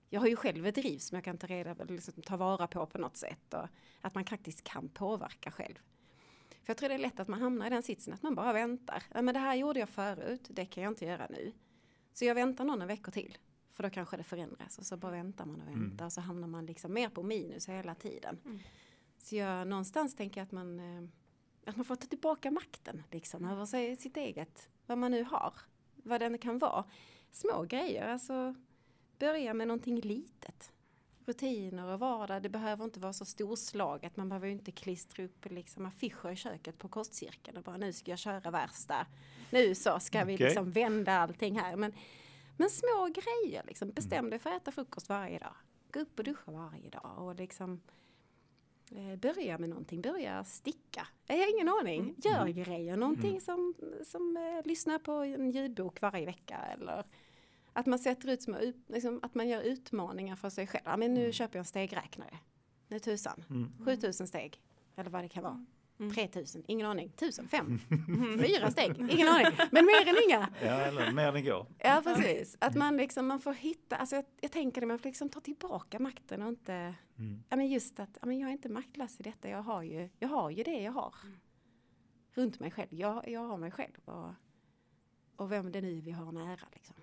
jag 0.09 0.19
har 0.19 0.27
ju 0.27 0.35
själv 0.35 0.65
ett 0.67 0.75
driv 0.75 0.97
som 0.97 1.15
jag 1.15 1.23
kan 1.23 1.37
ta, 1.37 1.47
reda, 1.47 1.83
liksom, 1.83 2.13
ta 2.13 2.37
vara 2.37 2.67
på 2.67 2.85
på 2.85 2.97
något 2.97 3.17
sätt. 3.17 3.53
Och 3.53 3.67
att 4.01 4.15
man 4.15 4.25
faktiskt 4.25 4.63
kan 4.63 4.89
påverka 4.89 5.51
själv. 5.51 5.79
För 6.63 6.69
jag 6.69 6.77
tror 6.77 6.89
det 6.89 6.95
är 6.95 6.99
lätt 6.99 7.19
att 7.19 7.27
man 7.27 7.41
hamnar 7.41 7.67
i 7.67 7.69
den 7.69 7.83
sitsen 7.83 8.13
att 8.13 8.23
man 8.23 8.35
bara 8.35 8.53
väntar. 8.53 9.03
Ja, 9.13 9.21
men 9.21 9.33
det 9.33 9.39
här 9.39 9.55
gjorde 9.55 9.79
jag 9.79 9.89
förut, 9.89 10.47
det 10.49 10.65
kan 10.65 10.83
jag 10.83 10.91
inte 10.91 11.05
göra 11.05 11.27
nu. 11.29 11.53
Så 12.13 12.25
jag 12.25 12.35
väntar 12.35 12.65
några 12.65 12.85
veckor 12.85 13.11
till. 13.11 13.37
För 13.71 13.83
då 13.83 13.89
kanske 13.89 14.17
det 14.17 14.23
förändras 14.23 14.77
och 14.77 14.85
så 14.85 14.97
bara 14.97 15.11
väntar 15.11 15.45
man 15.45 15.61
och 15.61 15.67
väntar 15.67 15.83
Mm. 15.93 16.05
och 16.05 16.13
så 16.13 16.21
hamnar 16.21 16.47
man 16.47 16.65
liksom 16.65 16.93
mer 16.93 17.09
på 17.09 17.23
minus 17.23 17.69
hela 17.69 17.95
tiden. 17.95 18.39
Mm. 18.45 18.59
Så 19.17 19.35
jag 19.35 19.67
någonstans 19.67 20.15
tänker 20.15 20.41
att 20.41 20.51
man, 20.51 20.79
eh, 20.79 21.09
att 21.65 21.75
man 21.75 21.85
får 21.85 21.95
ta 21.95 22.07
tillbaka 22.07 22.51
makten 22.51 23.03
liksom 23.11 23.45
över 23.45 23.65
sig, 23.65 23.95
sitt 23.95 24.17
eget, 24.17 24.69
vad 24.85 24.97
man 24.97 25.11
nu 25.11 25.23
har. 25.23 25.53
Vad 25.95 26.21
den 26.21 26.37
kan 26.37 26.59
vara. 26.59 26.83
Små 27.31 27.63
grejer, 27.63 28.07
alltså 28.07 28.55
börja 29.19 29.53
med 29.53 29.67
någonting 29.67 29.99
litet. 29.99 30.71
Rutiner 31.25 31.93
och 31.93 31.99
vardag, 31.99 32.41
det 32.43 32.49
behöver 32.49 32.83
inte 32.83 32.99
vara 32.99 33.13
så 33.13 33.25
storslaget. 33.25 34.17
Man 34.17 34.29
behöver 34.29 34.47
inte 34.47 34.71
klistra 34.71 35.23
upp 35.23 35.45
liksom 35.51 35.85
affischer 35.85 36.31
i 36.31 36.35
köket 36.35 36.77
på 36.77 36.87
kostcirkeln 36.87 37.57
och 37.57 37.63
bara 37.63 37.77
nu 37.77 37.93
ska 37.93 38.11
jag 38.11 38.19
köra 38.19 38.51
värsta. 38.51 39.07
Nu 39.51 39.75
så 39.75 39.99
ska 39.99 40.23
vi 40.25 40.35
Okej. 40.35 40.45
liksom 40.47 40.71
vända 40.71 41.11
allting 41.11 41.59
här. 41.59 41.75
Men, 41.75 41.93
men 42.57 42.69
små 42.69 43.09
grejer, 43.13 43.63
liksom. 43.67 43.91
bestäm 43.91 44.29
dig 44.29 44.39
för 44.39 44.49
att 44.49 44.61
äta 44.61 44.71
frukost 44.71 45.09
varje 45.09 45.39
dag. 45.39 45.53
Gå 45.91 45.99
upp 45.99 46.19
och 46.19 46.25
duscha 46.25 46.51
varje 46.51 46.89
dag 46.89 47.13
och 47.17 47.35
liksom 47.35 47.81
eh, 48.91 49.15
börja 49.15 49.57
med 49.57 49.69
någonting, 49.69 50.01
börja 50.01 50.43
sticka. 50.43 51.07
Jag 51.27 51.37
har 51.37 51.53
ingen 51.55 51.69
aning, 51.69 52.15
gör 52.17 52.47
grejer, 52.47 52.97
någonting 52.97 53.29
Mm. 53.29 53.41
som, 53.41 53.73
som 54.05 54.37
eh, 54.37 54.67
lyssnar 54.67 54.99
på 54.99 55.11
en 55.11 55.51
ljudbok 55.51 56.01
varje 56.01 56.25
vecka 56.25 56.57
eller 56.57 57.03
att 57.73 57.85
man 57.85 57.99
sätter 57.99 58.29
ut 58.29 58.41
små, 58.41 58.57
ut- 58.59 58.89
liksom, 58.89 59.19
att 59.23 59.35
man 59.35 59.47
gör 59.47 59.61
utmaningar 59.61 60.35
för 60.35 60.49
sig 60.49 60.67
själv. 60.67 60.83
Ja, 60.85 60.97
men 60.97 61.13
nu 61.13 61.19
Mm. 61.19 61.31
köper 61.33 61.55
jag 61.55 61.61
en 61.61 61.65
stegräknare. 61.65 62.39
Nu 62.87 62.99
tusan, 62.99 63.43
Mm. 63.49 63.71
7000 63.85 64.27
steg. 64.27 64.61
Eller 64.95 65.09
vad 65.09 65.23
det 65.23 65.29
kan 65.29 65.43
vara. 65.43 65.65
Mm. 65.99 66.13
3000, 66.13 66.63
ingen 66.67 66.87
aning. 66.87 67.07
1000, 67.15 67.47
fem, 67.47 67.79
fyra 68.47 68.71
steg, 68.71 68.97
ingen 69.11 69.27
aning. 69.27 69.45
Men 69.71 69.85
mer 69.85 70.07
än 70.07 70.15
inga. 70.29 70.49
Ja, 70.61 70.71
eller 70.81 71.11
mer 71.11 71.27
än 71.27 71.35
igår. 71.35 71.67
Ja, 71.79 72.01
precis. 72.03 72.57
Att 72.59 72.75
man 72.75 72.97
liksom, 72.97 73.27
man 73.27 73.39
får 73.39 73.53
hitta, 73.53 73.95
alltså 73.95 74.15
jag, 74.15 74.25
jag 74.41 74.51
tänker 74.51 74.81
det, 74.81 74.87
man 74.87 74.99
får 74.99 75.09
liksom 75.09 75.29
ta 75.29 75.39
tillbaka 75.39 75.99
makten 75.99 76.41
och 76.41 76.49
inte, 76.49 76.95
Mm. 77.17 77.43
ja 77.49 77.55
men 77.57 77.67
just 77.67 77.99
att, 77.99 78.17
ja 78.21 78.27
men 78.27 78.39
jag 78.39 78.47
är 78.49 78.51
inte 78.51 78.69
maktlös 78.69 79.19
i 79.19 79.23
detta, 79.23 79.49
jag 79.49 79.61
har 79.61 79.83
ju, 79.83 80.09
jag 80.19 80.29
har 80.29 80.49
ju 80.49 80.63
det 80.63 80.81
jag 80.81 80.91
har. 80.91 81.13
Mm. 81.23 81.35
Runt 82.33 82.59
mig 82.59 82.71
själv, 82.71 82.87
jag, 82.93 83.27
jag 83.27 83.41
har 83.47 83.57
mig 83.57 83.71
själv 83.71 83.99
och, 84.05 84.29
och 85.35 85.51
vem 85.51 85.71
det 85.71 85.81
nu 85.81 86.01
vi 86.01 86.11
har 86.11 86.31
nära 86.31 86.67
liksom. 86.73 86.95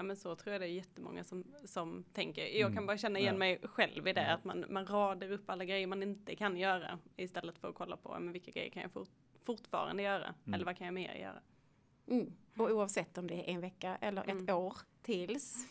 Ja 0.00 0.04
men 0.04 0.16
så 0.16 0.36
tror 0.36 0.52
jag 0.52 0.60
det 0.60 0.66
är 0.66 0.70
jättemånga 0.72 1.24
som, 1.24 1.44
som 1.64 2.04
tänker. 2.12 2.42
Jag 2.46 2.68
kan 2.68 2.72
Mm. 2.72 2.86
bara 2.86 2.98
känna 2.98 3.18
igen 3.18 3.34
Ja. 3.34 3.38
mig 3.38 3.58
själv 3.64 4.08
i 4.08 4.12
det, 4.12 4.32
att 4.34 4.44
man, 4.44 4.64
man 4.70 4.86
radar 4.86 5.30
upp 5.32 5.50
alla 5.50 5.64
grejer 5.64 5.86
man 5.86 6.02
inte 6.02 6.36
kan 6.36 6.56
göra 6.56 6.98
istället 7.16 7.58
för 7.58 7.68
att 7.68 7.74
kolla 7.74 7.96
på 7.96 8.18
men 8.20 8.32
vilka 8.32 8.50
grejer 8.50 8.70
kan 8.70 8.82
jag 8.82 8.92
fort, 8.92 9.08
fortfarande 9.42 10.02
göra 10.02 10.34
Mm. 10.44 10.54
eller 10.54 10.64
vad 10.64 10.76
kan 10.76 10.84
jag 10.86 10.94
mer 10.94 11.14
göra. 11.14 11.40
Mm. 12.06 12.32
Och 12.56 12.70
oavsett 12.70 13.18
om 13.18 13.26
det 13.26 13.34
är 13.34 13.54
en 13.54 13.60
vecka 13.60 13.96
eller 14.00 14.22
ett 14.22 14.28
Mm. 14.30 14.56
år 14.56 14.76
tills 15.02 15.68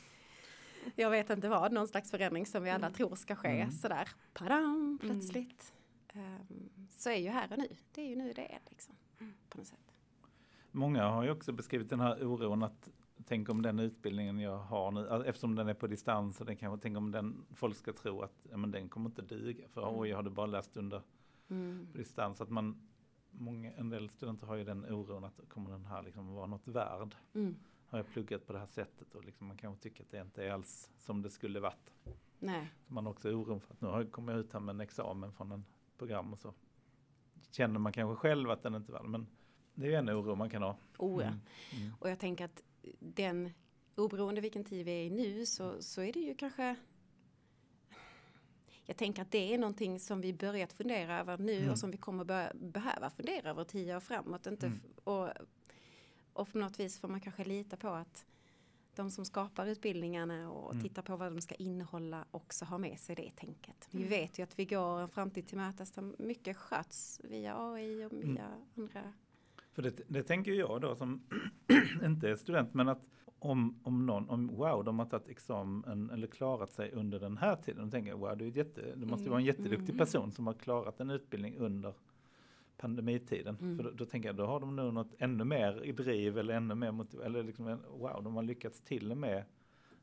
jag 0.95 1.09
vet 1.09 1.29
inte 1.29 1.49
vad, 1.49 1.71
någon 1.71 1.87
slags 1.87 2.11
förändring 2.11 2.45
som 2.45 2.63
vi 2.63 2.69
alla 2.69 2.87
Mm. 2.87 2.93
tror 2.97 3.15
ska 3.15 3.35
ske 3.35 3.47
Mm. 3.47 3.71
sådär, 3.71 4.09
padam, 4.33 4.99
plötsligt. 5.01 5.73
Ehm, 6.13 6.69
så 6.89 7.09
är 7.09 7.15
ju 7.17 7.29
här 7.29 7.51
och 7.51 7.57
nu, 7.57 7.67
det 7.91 8.01
är 8.01 8.07
ju 8.07 8.15
nu 8.15 8.33
det 8.33 8.53
är 8.53 8.59
liksom. 8.69 8.95
På 9.49 9.57
något 9.57 9.67
sätt. 9.67 9.79
Många 10.71 11.03
har 11.07 11.23
ju 11.23 11.31
också 11.31 11.51
beskrivit 11.51 11.89
den 11.89 11.99
här 11.99 12.23
oron 12.27 12.63
att 12.63 12.89
tänk 13.29 13.49
om 13.49 13.61
den 13.61 13.79
utbildningen 13.79 14.39
jag 14.39 14.57
har 14.57 14.91
nu, 14.91 15.09
alltså, 15.09 15.29
eftersom 15.29 15.55
den 15.55 15.67
är 15.67 15.73
på 15.73 15.87
distans 15.87 16.39
och 16.39 16.45
den 16.45 16.55
kanske, 16.57 16.81
tänk 16.81 16.97
om 16.97 17.11
den, 17.11 17.45
folk 17.55 17.75
ska 17.75 17.93
tro 17.93 18.21
att 18.21 18.45
ja, 18.51 18.57
men 18.57 18.71
den 18.71 18.89
kommer 18.89 19.09
inte 19.09 19.21
duga 19.21 19.67
för 19.67 19.81
Mm. 19.87 19.99
oj, 19.99 20.09
jag 20.09 20.17
hade 20.17 20.29
bara 20.29 20.45
läst 20.45 20.77
under 20.77 21.01
Mm. 21.49 21.87
distans. 21.93 22.41
Att 22.41 22.49
man, 22.49 22.81
många, 23.31 23.71
en 23.73 23.89
del 23.89 24.09
studenter 24.09 24.47
har 24.47 24.55
ju 24.55 24.63
den 24.63 24.85
oron 24.85 25.23
att 25.23 25.41
kommer 25.49 25.71
den 25.71 25.85
här 25.85 26.01
liksom 26.03 26.33
vara 26.33 26.45
något 26.45 26.67
värd? 26.67 27.15
Mm. 27.33 27.55
Har 27.87 27.99
jag 27.99 28.07
pluggat 28.07 28.47
på 28.47 28.53
det 28.53 28.59
här 28.59 28.65
sättet 28.67 29.15
och 29.15 29.23
liksom 29.25 29.47
man 29.47 29.57
kanske 29.57 29.83
tycker 29.83 30.03
att 30.03 30.11
det 30.11 30.21
inte 30.21 30.43
är 30.45 30.51
alls 30.51 30.89
som 30.97 31.21
det 31.21 31.29
skulle 31.29 31.59
varit. 31.59 31.93
Nej. 32.39 32.71
Man 32.87 33.05
har 33.05 33.11
också 33.13 33.31
oron 33.31 33.59
för 33.61 33.73
att 33.73 33.81
nu 33.81 33.87
har 33.87 34.01
jag 34.01 34.11
kommit 34.11 34.35
ut 34.35 34.53
här 34.53 34.59
med 34.59 34.73
en 34.73 34.81
examen 34.81 35.33
från 35.33 35.51
en 35.51 35.65
program 35.97 36.33
och 36.33 36.39
så 36.39 36.53
känner 37.51 37.79
man 37.79 37.91
kanske 37.91 38.15
själv 38.15 38.49
att 38.49 38.63
den 38.63 38.75
inte 38.75 38.91
är 38.91 38.93
värd. 38.93 39.05
Men 39.05 39.27
det 39.73 39.93
är 39.93 39.99
en 39.99 40.09
oro 40.09 40.35
man 40.35 40.49
kan 40.49 40.61
ha. 40.63 40.77
Oh, 40.97 41.21
ja. 41.23 41.27
Mm. 41.27 41.39
Mm. 41.77 41.93
Och 41.99 42.09
jag 42.09 42.19
tänker 42.19 42.45
att 42.45 42.63
den, 42.99 43.49
oberoende 43.95 44.41
vilken 44.41 44.63
tid 44.63 44.85
vi 44.85 44.91
är 44.91 45.03
i 45.05 45.09
nu, 45.09 45.45
så, 45.45 45.81
så 45.81 46.01
är 46.01 46.13
det 46.13 46.19
ju 46.19 46.35
kanske 46.35 46.75
jag 48.85 48.97
tänker 48.97 49.21
att 49.21 49.31
det 49.31 49.53
är 49.53 49.57
någonting 49.57 49.99
som 49.99 50.21
vi 50.21 50.33
börjat 50.33 50.73
fundera 50.73 51.19
över 51.19 51.37
nu 51.37 51.57
Mm. 51.57 51.69
och 51.71 51.79
som 51.79 51.91
vi 51.91 51.97
kommer 51.97 52.23
bör, 52.23 52.51
behöva 52.55 53.09
fundera 53.09 53.49
över 53.49 53.63
tio 53.63 53.95
år 53.95 53.99
framåt. 53.99 54.45
Inte 54.47 54.65
Mm. 54.65 54.79
och, 55.03 55.29
och 56.33 56.51
på 56.51 56.57
något 56.57 56.79
vis 56.79 56.99
får 56.99 57.07
man 57.07 57.21
kanske 57.21 57.43
lita 57.45 57.77
på 57.77 57.87
att 57.89 58.25
de 58.95 59.11
som 59.11 59.25
skapar 59.25 59.65
utbildningarna 59.67 60.51
och 60.51 60.71
Mm. 60.73 60.83
tittar 60.83 61.01
på 61.01 61.15
vad 61.15 61.31
de 61.31 61.41
ska 61.41 61.55
innehålla 61.55 62.25
också 62.31 62.65
har 62.65 62.77
med 62.77 62.99
sig 62.99 63.15
det 63.15 63.31
tänket. 63.35 63.87
Vi 63.91 63.97
Mm. 63.97 64.09
vet 64.09 64.39
ju 64.39 64.43
att 64.43 64.59
vi 64.59 64.65
går 64.65 64.99
en 64.99 65.09
framtid 65.09 65.47
till 65.47 65.57
mötes 65.57 65.91
där 65.91 66.13
mycket 66.19 66.57
sköts 66.57 67.21
via 67.23 67.55
AI 67.71 68.05
och 68.05 68.13
Mm. 68.13 68.33
via 68.35 68.47
andra. 68.77 69.13
För 69.79 69.83
det, 69.83 70.01
det 70.07 70.23
tänker 70.23 70.51
jag 70.53 70.81
då 70.81 70.95
som 70.95 71.21
inte 72.05 72.29
är 72.29 72.35
student, 72.35 72.73
men 72.73 72.89
att 72.89 73.07
om, 73.39 73.79
om 73.83 74.05
någon, 74.05 74.29
om 74.29 74.47
wow, 74.47 74.83
de 74.83 74.99
har 74.99 75.05
tagit 75.05 75.27
examen 75.27 76.09
eller 76.13 76.27
klarat 76.27 76.71
sig 76.71 76.91
under 76.91 77.19
den 77.19 77.37
här 77.37 77.55
tiden, 77.55 77.85
då 77.85 77.91
tänker 77.91 78.11
jag 78.11 78.17
wow, 78.17 78.37
det, 78.37 78.45
är 78.45 78.57
jätte, 78.57 78.95
det 78.95 79.05
måste 79.05 79.29
vara 79.29 79.39
en 79.39 79.45
jätteduktig 79.45 79.89
Mm. 79.89 79.97
person 79.97 80.31
som 80.31 80.47
har 80.47 80.53
klarat 80.53 80.99
en 80.99 81.09
utbildning 81.09 81.57
under 81.57 81.93
pandemitiden. 82.77 83.57
Mm. 83.61 83.77
För 83.77 83.83
då, 83.83 83.91
då 83.91 84.05
tänker 84.05 84.29
jag, 84.29 84.35
då 84.35 84.45
har 84.45 84.59
de 84.59 84.75
nog 84.75 84.93
något 84.93 85.13
ännu 85.19 85.43
mer 85.43 85.83
i 85.83 85.91
driv 85.91 86.37
eller 86.37 86.53
ännu 86.53 86.75
mer 86.75 86.91
motiv, 86.91 87.21
eller 87.21 87.43
liksom, 87.43 87.77
wow, 87.89 88.23
de 88.23 88.35
har 88.35 88.43
lyckats 88.43 88.81
till 88.81 89.11
och 89.11 89.17
med 89.17 89.43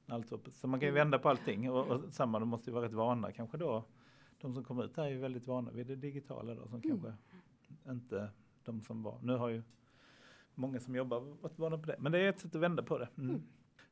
allt 0.06 0.32
upp. 0.32 0.48
Så 0.52 0.68
man 0.68 0.80
kan 0.80 0.86
ju 0.86 0.90
Mm. 0.90 1.00
vända 1.00 1.18
på 1.18 1.28
allting 1.28 1.70
och, 1.70 1.86
och 1.88 2.00
samma, 2.10 2.38
de 2.38 2.48
måste 2.48 2.70
ju 2.70 2.74
vara 2.74 2.84
rätt 2.84 2.92
vana 2.92 3.32
kanske 3.32 3.56
då. 3.58 3.84
De 4.40 4.54
som 4.54 4.64
kommer 4.64 4.84
ut 4.84 4.96
här 4.96 5.04
är 5.04 5.10
ju 5.10 5.18
väldigt 5.18 5.46
vana 5.46 5.70
vid 5.70 5.86
det 5.86 5.96
digitala 5.96 6.54
då, 6.54 6.68
som 6.68 6.80
Mm. 6.84 6.90
kanske 6.90 7.14
inte 7.92 8.28
de 8.66 8.82
som 8.82 9.02
var. 9.02 9.18
Nu 9.22 9.36
har 9.36 9.48
ju 9.48 9.62
många 10.54 10.80
som 10.80 10.94
jobbar 10.94 11.20
varit 11.20 11.58
vana 11.58 11.78
på 11.78 11.86
det. 11.86 11.96
Men 11.98 12.12
det 12.12 12.18
är 12.18 12.28
ett 12.28 12.40
sätt 12.40 12.54
att 12.54 12.60
vända 12.60 12.82
på 12.82 12.98
det. 12.98 13.08
Mm. 13.18 13.30
Mm. 13.30 13.42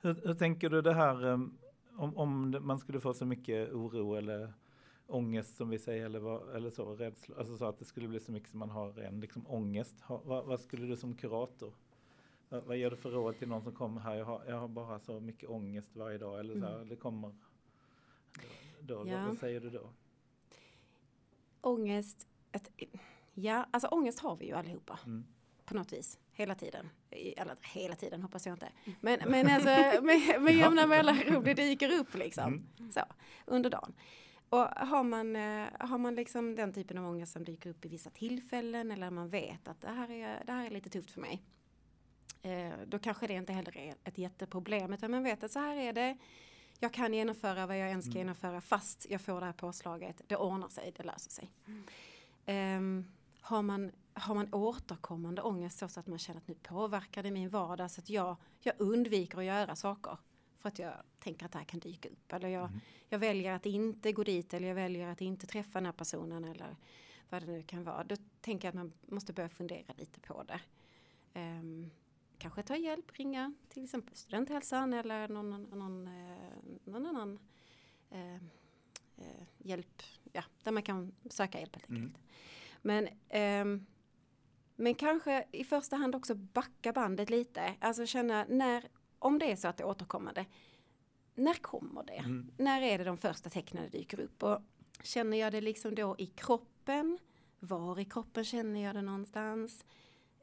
Hur, 0.01 0.15
hur 0.27 0.35
tänker 0.35 0.71
du 0.71 0.83
det 0.83 0.95
här 0.95 1.25
um, 1.25 1.59
om, 1.97 2.17
om 2.17 2.57
man 2.61 2.79
skulle 2.79 3.01
få 3.01 3.15
så 3.15 3.27
mycket 3.27 3.73
oro 3.73 4.15
eller 4.15 4.53
ångest 5.07 5.57
som 5.57 5.69
vi 5.69 5.79
säger 5.79 6.05
eller, 6.05 6.19
vad, 6.19 6.57
eller 6.57 6.71
så, 6.71 6.95
rädsla, 6.95 7.37
alltså 7.37 7.57
så 7.57 7.65
att 7.65 7.79
det 7.79 7.85
skulle 7.85 8.09
bli 8.09 8.21
så 8.21 8.33
mycket 8.33 8.49
som 8.51 8.59
man 8.59 8.71
har 8.71 8.93
ren 8.93 9.21
liksom, 9.21 9.47
ångest. 9.47 10.01
Ha, 10.01 10.21
vad, 10.25 10.45
vad 10.47 10.61
skulle 10.61 10.87
du 10.87 10.97
som 10.97 11.15
kurator, 11.15 11.73
vad, 12.49 12.65
vad 12.65 12.77
ger 12.77 12.91
du 12.91 12.97
för 12.97 13.11
råd 13.11 13.39
till 13.39 13.49
någon 13.49 13.63
som 13.63 13.73
kommer 13.73 14.01
här, 14.01 14.15
jag 14.15 14.25
har, 14.25 14.43
jag 14.49 14.57
har 14.61 14.69
bara 14.69 14.99
så 15.01 15.21
mycket 15.21 15.49
ångest 15.49 15.97
varje 15.97 16.19
dag 16.19 16.41
eller 16.41 16.55
så 16.61 16.67
här, 16.67 16.75
Mm. 16.77 16.89
det 16.89 16.97
kommer, 16.97 17.35
då, 18.81 19.05
då, 19.05 19.11
Ja. 19.11 19.27
vad, 19.27 19.39
säger 19.39 19.61
du 19.61 19.71
då? 19.71 19.91
Ångest, 21.61 22.29
ett, 22.53 22.71
ja 23.35 23.67
alltså 23.71 23.89
ångest 23.89 24.19
har 24.21 24.37
vi 24.37 24.47
ju 24.47 24.53
allihopa 24.55 24.99
Mm. 25.07 25.25
på 25.65 25.75
något 25.75 25.93
vis. 25.93 26.19
Hela 26.33 26.55
tiden. 26.55 26.91
Eller 27.11 27.57
hela 27.63 27.95
tiden 27.95 28.23
hoppas 28.23 28.47
jag 28.47 28.55
inte. 28.55 28.69
Men, 29.01 29.21
men 29.27 29.51
alltså 29.51 29.69
med, 30.03 30.43
med 30.43 30.55
jämna 30.55 30.87
mellanrum 30.87 31.45
det 31.45 31.55
dyker 31.55 31.93
upp 32.01 32.15
liksom. 32.15 32.67
Mm. 32.79 32.93
Så, 32.93 33.01
under 33.47 33.71
dagen. 33.71 33.95
Och 34.49 34.59
har 34.67 35.03
man, 35.03 35.37
eh, 35.37 35.67
har 35.81 35.99
man 35.99 36.15
liksom 36.15 36.55
den 36.57 36.73
typen 36.73 36.99
av 36.99 37.07
ångest 37.07 37.33
som 37.33 37.45
dyker 37.45 37.71
upp 37.71 37.85
i 37.85 37.89
vissa 37.89 38.11
tillfällen 38.11 38.91
eller 38.91 39.11
man 39.11 39.29
vet 39.29 39.69
att 39.69 39.81
det 39.81 39.89
här 39.89 40.11
är, 40.11 40.43
det 40.47 40.53
här 40.53 40.67
är 40.67 40.71
lite 40.71 40.91
tufft 40.91 41.11
för 41.11 41.21
mig. 41.21 41.43
Eh, 42.43 42.73
då 42.87 42.99
kanske 42.99 43.27
det 43.27 43.35
inte 43.35 43.53
heller 43.53 43.77
är 43.77 43.95
ett 44.05 44.19
jätteproblem 44.19 44.93
utan 44.93 45.11
man 45.11 45.23
vet 45.23 45.43
att 45.45 45.51
så 45.53 45.59
här 45.59 45.77
är 45.77 45.93
det. 45.93 46.17
Jag 46.81 46.93
kan 46.93 47.15
genomföra 47.15 47.67
vad 47.67 47.79
jag 47.79 47.91
än 47.91 48.03
ska 48.03 48.11
Mm. 48.11 48.19
genomföra 48.19 48.61
fast 48.61 49.07
jag 49.11 49.21
får 49.21 49.41
det 49.41 49.47
här 49.47 49.53
påslaget. 49.53 50.21
Det 50.27 50.37
ordnar 50.37 50.69
sig, 50.69 50.93
det 50.97 51.03
löser 51.03 51.31
sig. 51.31 51.51
Ehm, 52.47 53.05
har, 53.45 53.63
man, 53.63 53.93
har 54.13 54.35
man 54.35 54.55
återkommande 54.55 55.43
ångest 55.43 55.79
så 55.79 56.01
att 56.01 56.07
man 56.07 56.19
känner 56.19 56.41
att 56.41 56.49
nu 56.49 56.55
påverkar 56.55 57.23
det 57.23 57.31
min 57.31 57.49
vardag 57.49 57.91
så 57.91 58.01
att 58.01 58.11
jag, 58.11 58.37
jag 58.61 58.75
undviker 58.79 59.39
att 59.39 59.45
göra 59.45 59.77
saker 59.77 60.19
för 60.59 60.69
att 60.69 60.79
jag 60.79 60.95
tänker 61.19 61.47
att 61.47 61.53
det 61.53 61.59
här 61.59 61.65
kan 61.65 61.81
dyka 61.81 62.09
upp. 62.09 62.33
Eller 62.33 62.49
jag, 62.49 62.69
Mm. 62.69 62.81
jag 63.09 63.19
väljer 63.19 63.53
att 63.53 63.67
inte 63.67 64.13
gå 64.13 64.25
dit 64.25 64.55
eller 64.55 64.69
jag 64.69 64.75
väljer 64.75 65.09
att 65.09 65.21
inte 65.21 65.47
träffa 65.47 65.79
den 65.79 65.87
här 65.87 65.93
personen 65.93 66.45
eller 66.45 66.77
vad 67.31 67.43
det 67.43 67.47
nu 67.47 67.63
kan 67.63 67.85
vara. 67.85 68.05
Då 68.05 68.17
tänker 68.41 68.69
jag 68.69 68.71
att 68.71 68.75
man 68.75 68.93
måste 69.07 69.33
börja 69.33 69.49
fundera 69.49 69.95
lite 69.97 70.21
på 70.21 70.43
det. 70.43 70.61
Ehm, 71.35 71.91
kanske 72.39 72.63
ta 72.63 72.77
hjälp, 72.77 73.13
ringa 73.19 73.55
till 73.69 73.85
exempel 73.85 74.17
studenthälsan 74.17 74.93
eller 74.93 75.29
någon, 75.29 75.63
någon, 75.63 76.07
eh, 76.07 76.53
någon 76.85 77.07
annan 77.07 77.39
eh, 78.11 78.35
eh, 79.17 79.47
hjälp, 79.59 80.03
ja, 80.33 80.45
där 80.63 80.73
man 80.73 80.83
kan 80.83 81.13
söka 81.31 81.59
hjälp 81.61 81.77
helt 81.77 81.91
enkelt. 81.91 82.17
Mm. 82.17 82.24
Men, 82.85 83.09
ehm, 83.29 83.87
men 84.77 84.95
kanske 84.95 85.47
i 85.53 85.65
första 85.65 85.97
hand 85.97 86.15
också 86.15 86.35
backa 86.35 86.93
bandet 86.93 87.31
lite. 87.31 87.75
Alltså 87.81 88.07
känna 88.07 88.47
när, 88.49 88.89
om 89.19 89.39
det 89.39 89.53
är 89.53 89.57
så 89.57 89.69
att 89.69 89.77
det 89.77 89.83
är 89.83 89.89
återkommande, 89.89 90.47
när 91.35 91.55
kommer 91.55 92.03
det? 92.03 92.13
Mm. 92.13 92.51
När 92.57 92.83
är 92.83 92.99
det 92.99 93.05
de 93.05 93.17
första 93.17 93.51
tecknen 93.51 93.91
dyker 93.91 94.21
upp? 94.21 94.43
Och 94.43 94.59
känner 95.03 95.37
jag 95.37 95.53
det 95.53 95.61
liksom 95.61 95.95
då 95.95 96.15
i 96.19 96.27
kroppen? 96.27 97.19
Var 97.61 98.01
i 98.01 98.05
kroppen 98.05 98.45
känner 98.45 98.85
jag 98.85 98.95
det 98.95 99.03
någonstans? 99.03 99.85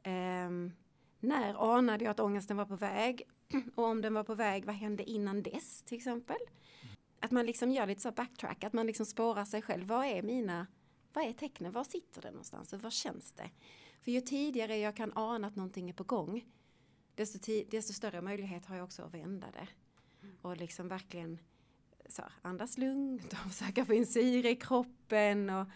Ehm, 0.02 0.72
när 1.20 1.76
anade 1.76 2.04
jag 2.04 2.10
att 2.10 2.20
ångesten 2.20 2.56
var 2.56 2.66
på 2.66 2.76
väg? 2.76 3.22
Och 3.74 3.84
om 3.84 4.00
den 4.00 4.14
var 4.14 4.24
på 4.24 4.34
väg, 4.34 4.64
vad 4.64 4.74
hände 4.74 5.10
innan 5.10 5.42
dess 5.42 5.82
till 5.82 5.96
exempel? 5.96 6.38
Att 7.20 7.30
man 7.30 7.46
liksom 7.46 7.70
gör 7.70 7.86
lite 7.86 8.00
så 8.00 8.12
backtrack, 8.12 8.64
att 8.64 8.72
man 8.72 8.86
liksom 8.86 9.06
spårar 9.06 9.44
sig 9.44 9.62
själv. 9.62 9.86
Vad 9.86 10.06
är 10.06 10.22
mina, 10.22 10.66
vad 11.12 11.24
är 11.24 11.32
tecknen? 11.32 11.72
Var 11.72 11.84
sitter 11.84 12.22
det 12.22 12.30
någonstans? 12.30 12.72
Och 12.72 12.80
vad 12.80 12.92
känns 12.92 13.32
det? 13.32 13.50
För 14.00 14.10
ju 14.10 14.20
tidigare 14.20 14.76
jag 14.76 14.96
kan 14.96 15.12
ana 15.14 15.46
att 15.46 15.56
någonting 15.56 15.88
är 15.90 15.94
på 15.94 16.04
gång, 16.04 16.44
desto, 17.14 17.38
desto 17.70 17.92
större 17.92 18.20
möjlighet 18.20 18.66
har 18.66 18.76
jag 18.76 18.84
också 18.84 19.02
att 19.02 19.14
vända 19.14 19.46
det. 19.50 19.68
Och 20.42 20.56
liksom 20.56 20.88
verkligen 20.88 21.38
så, 22.08 22.22
andas 22.42 22.78
lugnt 22.78 23.32
och 23.32 23.38
försöka 23.52 23.84
få 23.84 23.94
in 23.94 24.06
syre 24.06 24.50
i 24.50 24.56
kroppen 24.56 25.50
och 25.50 25.66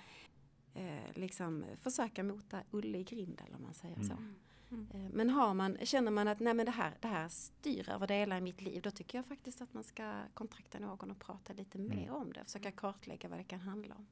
eh, 0.74 1.12
liksom 1.14 1.64
försöka 1.76 2.22
mota 2.22 2.62
Ulle 2.70 2.98
i 2.98 3.04
grind 3.04 3.42
eller 3.46 3.56
om 3.56 3.62
man 3.62 3.74
säger 3.74 3.96
så. 4.02 4.12
Mm. 4.12 4.34
Mm. 4.70 4.88
Eh, 4.94 5.10
Men 5.12 5.30
har 5.30 5.54
man, 5.54 5.78
känner 5.82 6.10
man 6.10 6.28
att 6.28 6.40
nej 6.40 6.54
men 6.54 6.66
det 6.66 6.72
här, 6.72 6.96
det 7.00 7.08
här 7.08 7.28
styr 7.28 7.88
över 7.90 8.06
delar 8.06 8.38
i 8.38 8.40
mitt 8.40 8.60
liv, 8.60 8.82
då 8.82 8.90
tycker 8.90 9.18
jag 9.18 9.26
faktiskt 9.26 9.60
att 9.60 9.74
man 9.74 9.84
ska 9.84 10.22
kontakta 10.34 10.78
någon 10.78 11.10
och 11.10 11.18
prata 11.18 11.52
lite 11.52 11.78
Mm. 11.78 11.96
mer 11.96 12.10
om 12.10 12.32
det, 12.32 12.44
försöka 12.44 12.72
kartlägga 12.72 13.28
vad 13.28 13.38
det 13.38 13.44
kan 13.44 13.60
handla 13.60 13.94
om. 13.94 14.06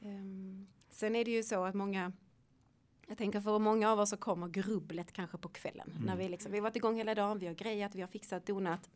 Ehm, 0.00 0.66
sen 0.90 1.16
är 1.16 1.24
det 1.24 1.30
ju 1.30 1.42
så 1.42 1.64
att 1.64 1.74
många 1.74 2.12
jag 3.08 3.18
tänker 3.18 3.40
för 3.40 3.58
många 3.58 3.90
av 3.92 4.00
oss 4.00 4.10
så 4.10 4.16
kommer 4.16 4.48
grubblet 4.48 5.12
kanske 5.12 5.38
på 5.38 5.48
kvällen. 5.48 5.90
Mm. 5.90 6.02
När 6.06 6.16
vi, 6.16 6.28
liksom, 6.28 6.52
vi 6.52 6.58
har 6.58 6.62
varit 6.62 6.76
igång 6.76 6.96
hela 6.96 7.14
dagen, 7.14 7.38
vi 7.38 7.46
har 7.46 7.54
grejat, 7.54 7.94
vi 7.94 8.00
har 8.00 8.08
fixat, 8.08 8.46
donat. 8.46 8.90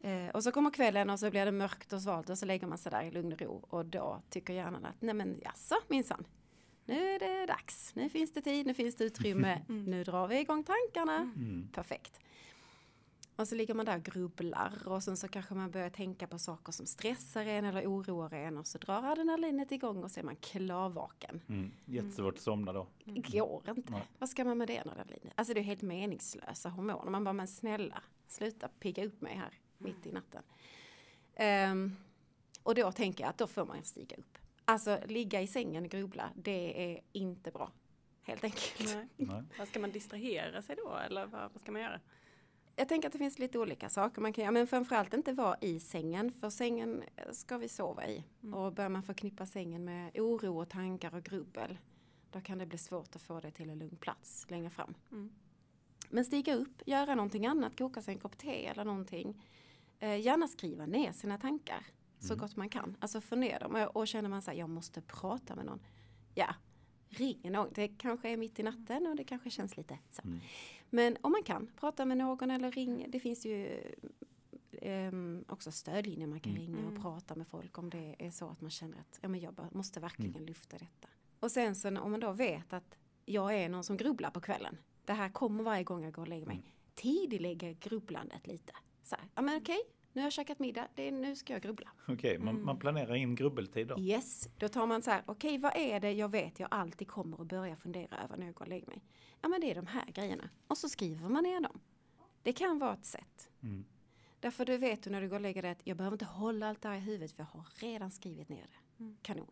Eh, 0.00 0.28
och 0.28 0.44
så 0.44 0.52
kommer 0.52 0.70
kvällen 0.70 1.10
och 1.10 1.20
så 1.20 1.30
blir 1.30 1.44
det 1.44 1.52
mörkt 1.52 1.92
och 1.92 2.02
svalt 2.02 2.30
och 2.30 2.38
så 2.38 2.46
lägger 2.46 2.66
man 2.66 2.78
sig 2.78 2.90
där 2.90 3.02
i 3.02 3.10
lugn 3.10 3.32
och 3.32 3.40
ro. 3.40 3.64
Och 3.70 3.86
då 3.86 4.22
tycker 4.30 4.54
hjärnan 4.54 4.84
att 4.84 5.02
nej 5.02 5.14
men 5.14 5.40
jaså 5.44 5.74
minsann. 5.88 6.26
Nu 6.84 7.08
är 7.10 7.18
det 7.18 7.46
dags, 7.46 7.94
nu 7.94 8.08
finns 8.08 8.32
det 8.32 8.40
tid, 8.40 8.66
nu 8.66 8.74
finns 8.74 8.96
det 8.96 9.04
utrymme, 9.04 9.62
Mm. 9.68 9.84
nu 9.84 10.04
drar 10.04 10.28
vi 10.28 10.40
igång 10.40 10.64
tankarna. 10.64 11.16
Mm. 11.16 11.68
Perfekt. 11.72 12.20
Och 13.36 13.48
så 13.48 13.54
ligger 13.54 13.74
man 13.74 13.86
där 13.86 13.96
och 13.96 14.02
grubblar 14.02 14.88
och 14.88 15.02
sen 15.02 15.16
så 15.16 15.28
kanske 15.28 15.54
man 15.54 15.70
börjar 15.70 15.90
tänka 15.90 16.26
på 16.26 16.38
saker 16.38 16.72
som 16.72 16.86
stressar 16.86 17.46
en 17.46 17.64
eller 17.64 17.86
oroar 17.86 18.34
en 18.34 18.58
och 18.58 18.66
så 18.66 18.78
drar 18.78 19.02
adrenalinet 19.02 19.72
igång 19.72 20.04
och 20.04 20.10
så 20.10 20.20
är 20.20 20.24
man 20.24 20.36
klarvaken. 20.36 21.40
Mm. 21.48 21.72
Jättesvårt 21.84 22.34
att 22.34 22.40
somna 22.40 22.72
då. 22.72 22.86
Det 23.04 23.38
går 23.38 23.62
inte. 23.68 23.92
Nej. 23.92 24.02
Vad 24.18 24.28
ska 24.28 24.44
man 24.44 24.58
med 24.58 24.68
det 24.68 24.80
adrenalinet? 24.80 25.32
Alltså 25.34 25.54
det 25.54 25.60
är 25.60 25.64
helt 25.64 25.82
meningslösa 25.82 26.68
hormoner. 26.68 27.10
Man 27.10 27.24
bara, 27.24 27.32
men 27.32 27.48
snälla, 27.48 28.02
sluta 28.26 28.68
pigga 28.68 29.06
upp 29.06 29.20
mig 29.20 29.34
här 29.34 29.50
mitt 29.78 30.06
i 30.06 30.12
natten. 30.12 30.42
Ehm, 31.34 31.96
och 32.62 32.74
då 32.74 32.92
tänker 32.92 33.24
jag 33.24 33.30
att 33.30 33.38
då 33.38 33.46
får 33.46 33.66
man 33.66 33.82
stiga 33.82 34.16
upp. 34.16 34.38
Alltså 34.64 34.98
ligga 35.06 35.40
i 35.40 35.46
sängen 35.46 35.84
och 35.84 35.90
grubbla, 35.90 36.30
det 36.34 36.92
är 36.94 37.00
inte 37.12 37.50
bra. 37.50 37.70
Helt 38.22 38.44
enkelt. 38.44 38.94
Nej. 38.94 39.08
Nej. 39.16 39.42
Vad 39.58 39.68
ska 39.68 39.80
man 39.80 39.92
distrahera 39.92 40.62
sig 40.62 40.76
då 40.76 40.96
eller 40.96 41.26
vad, 41.26 41.52
vad 41.52 41.60
ska 41.60 41.72
man 41.72 41.80
göra? 41.82 42.00
Jag 42.78 42.88
tänker 42.88 43.08
att 43.08 43.12
det 43.12 43.18
finns 43.18 43.38
lite 43.38 43.58
olika 43.58 43.88
saker 43.88 44.20
man 44.22 44.32
kan 44.32 44.42
göra, 44.44 44.52
men 44.52 44.66
framförallt 44.66 45.14
inte 45.14 45.32
vara 45.32 45.56
i 45.60 45.80
sängen, 45.80 46.32
för 46.32 46.50
sängen 46.50 47.02
ska 47.32 47.58
vi 47.58 47.68
sova 47.68 48.06
i. 48.08 48.24
Och 48.54 48.72
börjar 48.72 48.88
man 48.90 49.02
förknippa 49.02 49.46
sängen 49.46 49.84
med 49.84 50.18
oro 50.18 50.60
och 50.60 50.68
tankar 50.68 51.14
och 51.14 51.24
grubbel, 51.24 51.78
då 52.30 52.40
kan 52.40 52.58
det 52.58 52.66
bli 52.66 52.78
svårt 52.78 53.16
att 53.16 53.22
få 53.22 53.40
det 53.40 53.50
till 53.50 53.70
en 53.70 53.78
lugn 53.78 53.96
plats 53.96 54.46
längre 54.48 54.70
fram. 54.70 54.94
Mm. 55.10 55.32
Men 56.10 56.24
stiga 56.24 56.54
upp, 56.54 56.82
göra 56.86 57.14
någonting 57.14 57.46
annat, 57.46 57.78
koka 57.78 58.02
sig 58.02 58.14
en 58.14 58.20
kopp 58.20 58.38
te 58.38 58.66
eller 58.66 58.84
någonting. 58.84 59.42
Eh, 59.98 60.20
gärna 60.20 60.48
skriva 60.48 60.86
ner 60.86 61.12
sina 61.12 61.38
tankar 61.38 61.86
så 62.18 62.32
Mm. 62.32 62.38
gott 62.38 62.56
man 62.56 62.68
kan. 62.68 62.96
Alltså 63.00 63.20
få 63.20 63.36
ner 63.36 63.60
dem 63.60 63.74
och, 63.74 63.96
och 63.96 64.08
känner 64.08 64.28
man 64.28 64.42
så 64.42 64.50
här, 64.50 64.58
jag 64.58 64.70
måste 64.70 65.00
prata 65.02 65.54
med 65.54 65.64
någon. 65.66 65.80
Ja, 66.34 66.54
ring 67.08 67.52
någon. 67.52 67.68
Det 67.74 67.88
kanske 67.88 68.28
är 68.28 68.36
mitt 68.36 68.58
i 68.58 68.62
natten 68.62 69.06
och 69.06 69.16
det 69.16 69.24
kanske 69.24 69.50
känns 69.50 69.76
lite 69.76 69.98
så. 70.10 70.22
Mm. 70.22 70.40
Men 70.90 71.16
om 71.20 71.32
man 71.32 71.42
kan, 71.42 71.70
prata 71.76 72.04
med 72.04 72.16
någon 72.16 72.50
eller 72.50 72.70
ring. 72.70 73.06
Det 73.08 73.20
finns 73.20 73.46
ju 73.46 73.80
ehm, 74.72 75.44
också 75.48 75.72
stödlinjer 75.72 76.26
man 76.26 76.40
kan 76.40 76.52
Mm. 76.52 76.62
ringa 76.66 76.78
och 76.78 76.90
Mm. 76.90 77.02
prata 77.02 77.34
med 77.34 77.46
folk 77.48 77.78
om 77.78 77.90
det 77.90 78.16
är 78.18 78.30
så 78.30 78.48
att 78.48 78.60
man 78.60 78.70
känner 78.70 78.98
att 79.00 79.18
ja, 79.22 79.28
men 79.28 79.40
jag 79.40 79.54
bara 79.54 79.68
måste 79.72 80.00
verkligen 80.00 80.34
Mm. 80.34 80.46
lyfta 80.46 80.78
detta. 80.78 81.08
Och 81.40 81.50
sen 81.50 81.74
så 81.76 82.00
om 82.00 82.10
man 82.10 82.20
då 82.20 82.32
vet 82.32 82.72
att 82.72 82.98
jag 83.24 83.54
är 83.54 83.68
någon 83.68 83.84
som 83.84 83.96
grubblar 83.96 84.30
på 84.30 84.40
kvällen. 84.40 84.78
Det 85.04 85.12
här 85.12 85.28
kommer 85.28 85.64
varje 85.64 85.84
gång 85.84 86.04
jag 86.04 86.12
går 86.12 86.22
och 86.22 86.28
lägger 86.28 86.46
mig. 86.46 86.56
Mm. 86.56 86.68
Tidilägger 86.94 87.72
grubblandet 87.72 88.46
lite. 88.46 88.72
Så 89.02 89.16
här, 89.16 89.24
ja 89.34 89.42
men 89.42 89.56
okej, 89.60 89.78
nu 90.16 90.22
har 90.22 90.26
jag 90.26 90.32
käkat 90.32 90.58
middag, 90.58 90.88
det 90.94 91.08
är, 91.08 91.12
nu 91.12 91.36
ska 91.36 91.52
jag 91.52 91.62
grubbla. 91.62 91.90
Okej, 92.08 92.38
man, 92.38 92.48
Mm. 92.54 92.64
man 92.66 92.78
planerar 92.78 93.14
in 93.14 93.34
grubbeltid 93.34 93.86
då. 93.86 93.98
Yes, 94.00 94.48
då 94.58 94.68
tar 94.68 94.86
man 94.86 95.02
så 95.02 95.10
här, 95.10 95.22
okej 95.26 95.58
vad 95.58 95.76
är 95.76 96.00
det 96.00 96.12
jag 96.12 96.28
vet 96.30 96.60
jag 96.60 96.68
alltid 96.70 97.08
kommer 97.08 97.40
att 97.40 97.46
börja 97.46 97.76
fundera 97.76 98.18
över 98.24 98.36
när 98.36 98.46
jag 98.46 98.54
går 98.54 98.64
och 98.64 98.68
lägger 98.68 98.86
mig? 98.86 99.02
Ja 99.40 99.48
men 99.48 99.60
det 99.60 99.70
är 99.70 99.74
de 99.74 99.86
här 99.86 100.04
grejerna. 100.06 100.50
Och 100.66 100.78
så 100.78 100.88
skriver 100.88 101.28
man 101.28 101.42
ner 101.42 101.60
dem. 101.60 101.80
Det 102.42 102.52
kan 102.52 102.78
vara 102.78 102.92
ett 102.94 103.04
sätt. 103.04 103.50
Mm. 103.62 103.84
Därför 104.40 104.64
du 104.64 104.76
vet 104.78 105.02
du 105.02 105.10
när 105.10 105.20
du 105.20 105.28
går 105.28 105.36
och 105.36 105.42
lägger 105.42 105.62
dig 105.62 105.70
att 105.70 105.80
jag 105.84 105.96
behöver 105.96 106.14
inte 106.14 106.24
hålla 106.24 106.68
allt 106.68 106.82
det 106.82 106.88
här 106.88 106.96
i 106.96 107.00
huvudet 107.00 107.32
för 107.32 107.42
jag 107.42 107.46
har 107.60 107.66
redan 107.74 108.10
skrivit 108.10 108.48
ner 108.48 108.66
det. 108.66 109.02
Mm. 109.04 109.16
Kanon. 109.22 109.50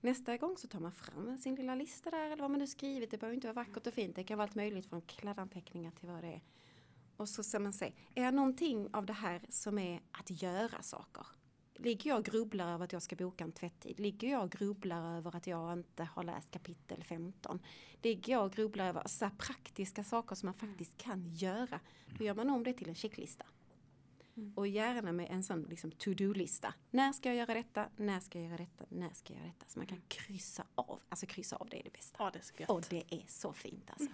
Nästa 0.00 0.36
gång 0.36 0.56
så 0.56 0.68
tar 0.68 0.80
man 0.80 0.92
fram 0.92 1.38
sin 1.38 1.54
lilla 1.54 1.74
lista 1.74 2.10
där 2.10 2.26
eller 2.26 2.36
vad 2.42 2.50
man 2.50 2.60
nu 2.60 2.66
skrivit. 2.66 3.10
Det 3.10 3.18
behöver 3.18 3.34
inte 3.34 3.46
vara 3.46 3.54
vackert 3.64 3.86
och 3.86 3.94
fint. 3.94 4.16
Det 4.16 4.24
kan 4.24 4.38
vara 4.38 4.46
allt 4.48 4.54
möjligt 4.54 4.86
från 4.86 5.00
kladdanteckningar 5.00 5.90
till 5.90 6.08
vad 6.08 6.22
det 6.24 6.28
är. 6.32 6.40
Och 7.16 7.28
så 7.28 7.42
ska 7.42 7.58
man 7.58 7.72
se, 7.72 7.92
är 8.14 8.24
det 8.24 8.30
någonting 8.30 8.88
av 8.92 9.06
det 9.06 9.12
här 9.12 9.40
som 9.48 9.78
är 9.78 10.00
att 10.12 10.42
göra 10.42 10.82
saker? 10.82 11.26
Ligger 11.78 12.10
jag 12.10 12.18
och 12.18 12.24
grubblar 12.24 12.74
över 12.74 12.84
att 12.84 12.92
jag 12.92 13.02
ska 13.02 13.16
boka 13.16 13.44
en 13.44 13.52
tvätttid? 13.52 14.00
Ligger 14.00 14.30
jag 14.30 14.44
och 14.44 14.50
grubblar 14.50 15.16
över 15.16 15.36
att 15.36 15.46
jag 15.46 15.72
inte 15.72 16.04
har 16.04 16.22
läst 16.22 16.50
kapitel 16.50 17.04
15? 17.04 17.60
Ligger 18.02 18.32
jag 18.32 18.44
och 18.44 18.52
grubblar 18.52 18.88
över 18.88 19.02
så 19.06 19.30
praktiska 19.38 20.04
saker 20.04 20.34
som 20.34 20.46
man 20.46 20.54
faktiskt 20.54 20.96
kan 20.96 21.26
göra? 21.26 21.80
Då 22.18 22.24
gör 22.24 22.34
man 22.34 22.50
om 22.50 22.64
det 22.64 22.72
till 22.72 22.88
en 22.88 22.94
checklista. 22.94 23.46
Mm. 24.36 24.52
Och 24.56 24.66
gärna 24.66 25.12
med 25.12 25.30
en 25.30 25.44
sån 25.44 25.62
liksom 25.62 25.90
to-do-lista. 25.90 26.74
När 26.90 27.12
ska 27.12 27.28
jag 27.28 27.36
göra 27.36 27.54
detta? 27.54 27.88
När 27.96 28.20
ska 28.20 28.38
jag 28.38 28.48
göra 28.48 28.58
detta? 28.58 28.84
När 28.88 29.10
ska 29.10 29.32
jag 29.32 29.40
göra 29.40 29.52
detta? 29.52 29.66
Så 29.68 29.78
man 29.78 29.86
kan 29.86 30.02
kryssa 30.08 30.64
av. 30.74 31.00
Alltså 31.08 31.26
kryssa 31.26 31.56
av 31.56 31.68
det 31.68 31.78
är 31.80 31.84
det 31.84 31.92
bästa. 31.92 32.16
Ja, 32.18 32.30
det 32.32 32.38
är 32.38 32.66
så. 32.66 32.74
Och 32.74 32.84
det 32.90 33.04
är 33.14 33.24
så 33.28 33.52
fint 33.52 33.90
alltså. 33.90 34.10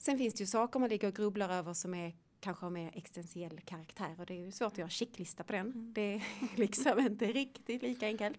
Sen 0.00 0.18
finns 0.18 0.34
det 0.34 0.40
ju 0.40 0.46
saker 0.46 0.80
man 0.80 0.88
ligger 0.88 1.08
och 1.08 1.14
grubblar 1.14 1.48
över 1.50 1.72
som 1.72 1.94
är 1.94 2.16
kanske 2.40 2.66
har 2.66 2.70
mer 2.70 2.90
existentiell 2.94 3.60
karaktär 3.60 4.14
och 4.18 4.26
det 4.26 4.34
är 4.34 4.44
ju 4.44 4.52
svårt 4.52 4.72
att 4.72 4.78
göra 4.78 4.88
checklista 4.88 5.44
på 5.44 5.52
den. 5.52 5.66
Mm. 5.66 5.92
Det 5.92 6.14
är 6.14 6.22
liksom 6.56 6.98
inte 6.98 7.26
riktigt 7.26 7.82
lika 7.82 8.06
enkelt. 8.06 8.38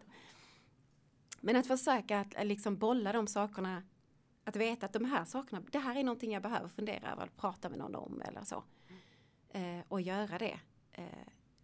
Men 1.42 1.56
att 1.56 1.68
försöka 1.68 2.20
att 2.20 2.36
eh, 2.36 2.46
liksom 2.46 2.78
bolla 2.78 3.12
de 3.12 3.28
sakerna, 3.28 3.84
att 4.44 4.56
veta 4.56 4.86
att 4.86 4.94
de 4.94 5.06
här 5.06 5.26
sakerna, 5.26 5.64
det 5.72 5.80
här 5.80 5.96
är 5.96 6.04
någonting 6.04 6.32
jag 6.34 6.44
behöver 6.44 6.68
fundera 6.68 7.12
över, 7.12 7.30
prata 7.38 7.70
med 7.70 7.80
någon 7.80 7.96
om 7.96 8.22
eller 8.22 8.44
så. 8.44 8.64
Eh, 9.50 9.80
och 9.88 10.02
göra 10.02 10.38
det 10.38 10.60
eh, 10.92 11.06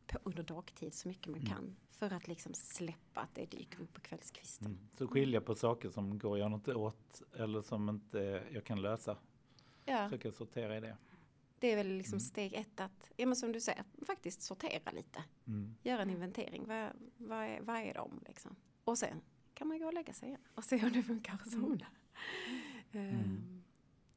på, 0.08 0.20
under 0.24 0.44
dagtid 0.44 0.94
så 0.94 1.08
mycket 1.08 1.28
man 1.28 1.40
Mm. 1.42 1.50
kan 1.50 1.76
för 1.90 2.14
att 2.14 2.28
liksom 2.28 2.54
släppa 2.54 3.22
att 3.22 3.36
det 3.36 3.46
dyker 3.46 3.82
upp 3.82 3.94
på 3.94 4.02
kvällskvisten. 4.02 4.68
Mm. 4.68 4.80
Så 4.98 5.08
skilja 5.08 5.42
på 5.42 5.56
saker 5.56 5.90
som 5.90 6.20
går 6.20 6.38
jag 6.38 6.52
något 6.52 6.68
åt 6.68 7.22
eller 7.38 7.62
som 7.62 7.90
inte 7.90 8.44
jag 8.52 8.64
kan 8.64 8.82
lösa. 8.82 9.18
Ja. 9.88 10.04
Försöka 10.10 10.32
sortera 10.32 10.78
i 10.78 10.80
det. 10.80 10.98
Det 11.60 11.72
är 11.72 11.76
väl 11.76 11.88
liksom 11.88 12.14
Mm. 12.16 12.20
steg 12.20 12.54
ett 12.54 12.80
att, 12.80 13.12
ja 13.18 13.26
men 13.26 13.36
som 13.36 13.52
du 13.52 13.60
säger, 13.62 13.84
faktiskt 14.06 14.42
sortera 14.42 14.92
lite. 14.92 15.24
Mm. 15.48 15.76
Göra 15.84 16.02
en 16.02 16.10
inventering. 16.10 16.64
Vad, 16.68 16.90
vad, 17.18 17.38
är, 17.44 17.62
vad 17.62 17.76
är 17.76 17.94
de 17.94 18.20
liksom? 18.28 18.56
Och 18.84 18.98
sen 18.98 19.22
kan 19.54 19.68
man 19.68 19.80
gå 19.80 19.86
och 19.86 19.94
lägga 19.94 20.14
sig 20.14 20.28
igen 20.28 20.42
och 20.56 20.64
se 20.64 20.84
om 20.86 20.92
det 20.94 21.04
funkar 21.04 21.34
att 21.34 21.52
somna. 21.52 21.86
Ehm, 22.92 23.64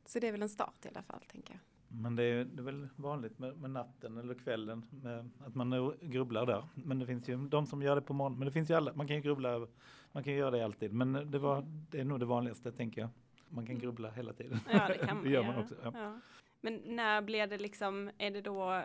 Så 0.04 0.18
det 0.20 0.28
är 0.28 0.32
väl 0.32 0.42
en 0.42 0.48
start 0.48 0.84
i 0.84 0.88
alla 0.88 1.02
fall, 1.02 1.20
tänker 1.28 1.52
jag. 1.54 1.60
Men 2.00 2.16
det 2.16 2.22
är, 2.22 2.44
det 2.44 2.60
är 2.60 2.64
väl 2.64 2.88
vanligt 2.96 3.38
med, 3.38 3.56
med 3.60 3.70
natten 3.70 4.16
eller 4.16 4.34
kvällen 4.34 4.86
med, 4.90 5.30
att 5.46 5.54
man 5.54 5.94
grubblar 6.02 6.46
där. 6.46 6.68
Men 6.74 6.98
det 6.98 7.06
finns 7.06 7.28
ju 7.28 7.48
de 7.48 7.66
som 7.66 7.82
gör 7.82 7.94
det 7.96 8.02
på 8.02 8.12
morgonen. 8.12 8.38
Men 8.38 8.46
det 8.46 8.52
finns 8.52 8.70
ju 8.70 8.74
alla, 8.74 8.92
man 8.94 9.06
kan 9.06 9.16
ju 9.16 9.22
grubbla, 9.22 9.48
över- 9.48 9.68
man 10.12 10.24
kan 10.24 10.32
ju 10.32 10.38
göra 10.38 10.50
det 10.50 10.64
alltid. 10.64 10.92
Men 10.92 11.12
det, 11.30 11.38
var, 11.38 11.62
det 11.90 12.00
är 12.00 12.04
nog 12.04 12.20
det 12.20 12.26
vanligaste 12.26 12.72
tänker 12.72 13.00
jag. 13.00 13.10
Man 13.50 13.66
kan 13.66 13.78
grubbla 13.78 14.10
hela 14.10 14.32
tiden. 14.32 14.60
Ja, 14.72 14.88
det 14.88 15.06
kan 15.06 15.16
man 15.22 15.30
gör 15.30 15.42
man 15.42 15.58
också. 15.58 15.74
Ja. 15.84 15.92
Ja. 15.94 16.20
Men 16.60 16.82
när 16.84 17.22
blir 17.22 17.46
det 17.46 17.58
liksom, 17.58 18.10
är 18.18 18.30
det 18.30 18.40
då, 18.40 18.82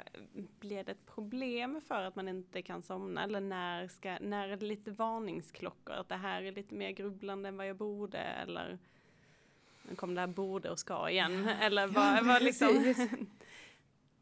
blir 0.59 0.83
det 0.83 0.91
ett 0.91 1.05
problem 1.05 1.81
för 1.87 2.01
att 2.01 2.15
man 2.15 2.27
inte 2.27 2.61
kan 2.61 2.81
somna? 2.81 3.23
Eller 3.23 3.39
när, 3.39 3.87
ska, 3.87 4.17
när 4.21 4.49
är 4.49 4.57
det 4.57 4.65
lite 4.65 4.91
varningsklockor? 4.91 5.95
Att 5.95 6.09
det 6.09 6.15
här 6.15 6.41
är 6.41 6.51
lite 6.51 6.75
mer 6.75 6.91
grubblande 6.91 7.49
än 7.49 7.57
vad 7.57 7.67
jag 7.67 7.75
borde? 7.75 8.17
Eller 8.17 8.77
nu 9.89 9.95
kom 9.95 10.15
det 10.15 10.21
här 10.21 10.27
borde 10.27 10.69
och 10.69 10.79
ska 10.79 11.09
igen. 11.09 11.47
Eller 11.47 11.87
vad, 11.87 12.25
vad 12.25 12.43
liksom? 12.43 12.95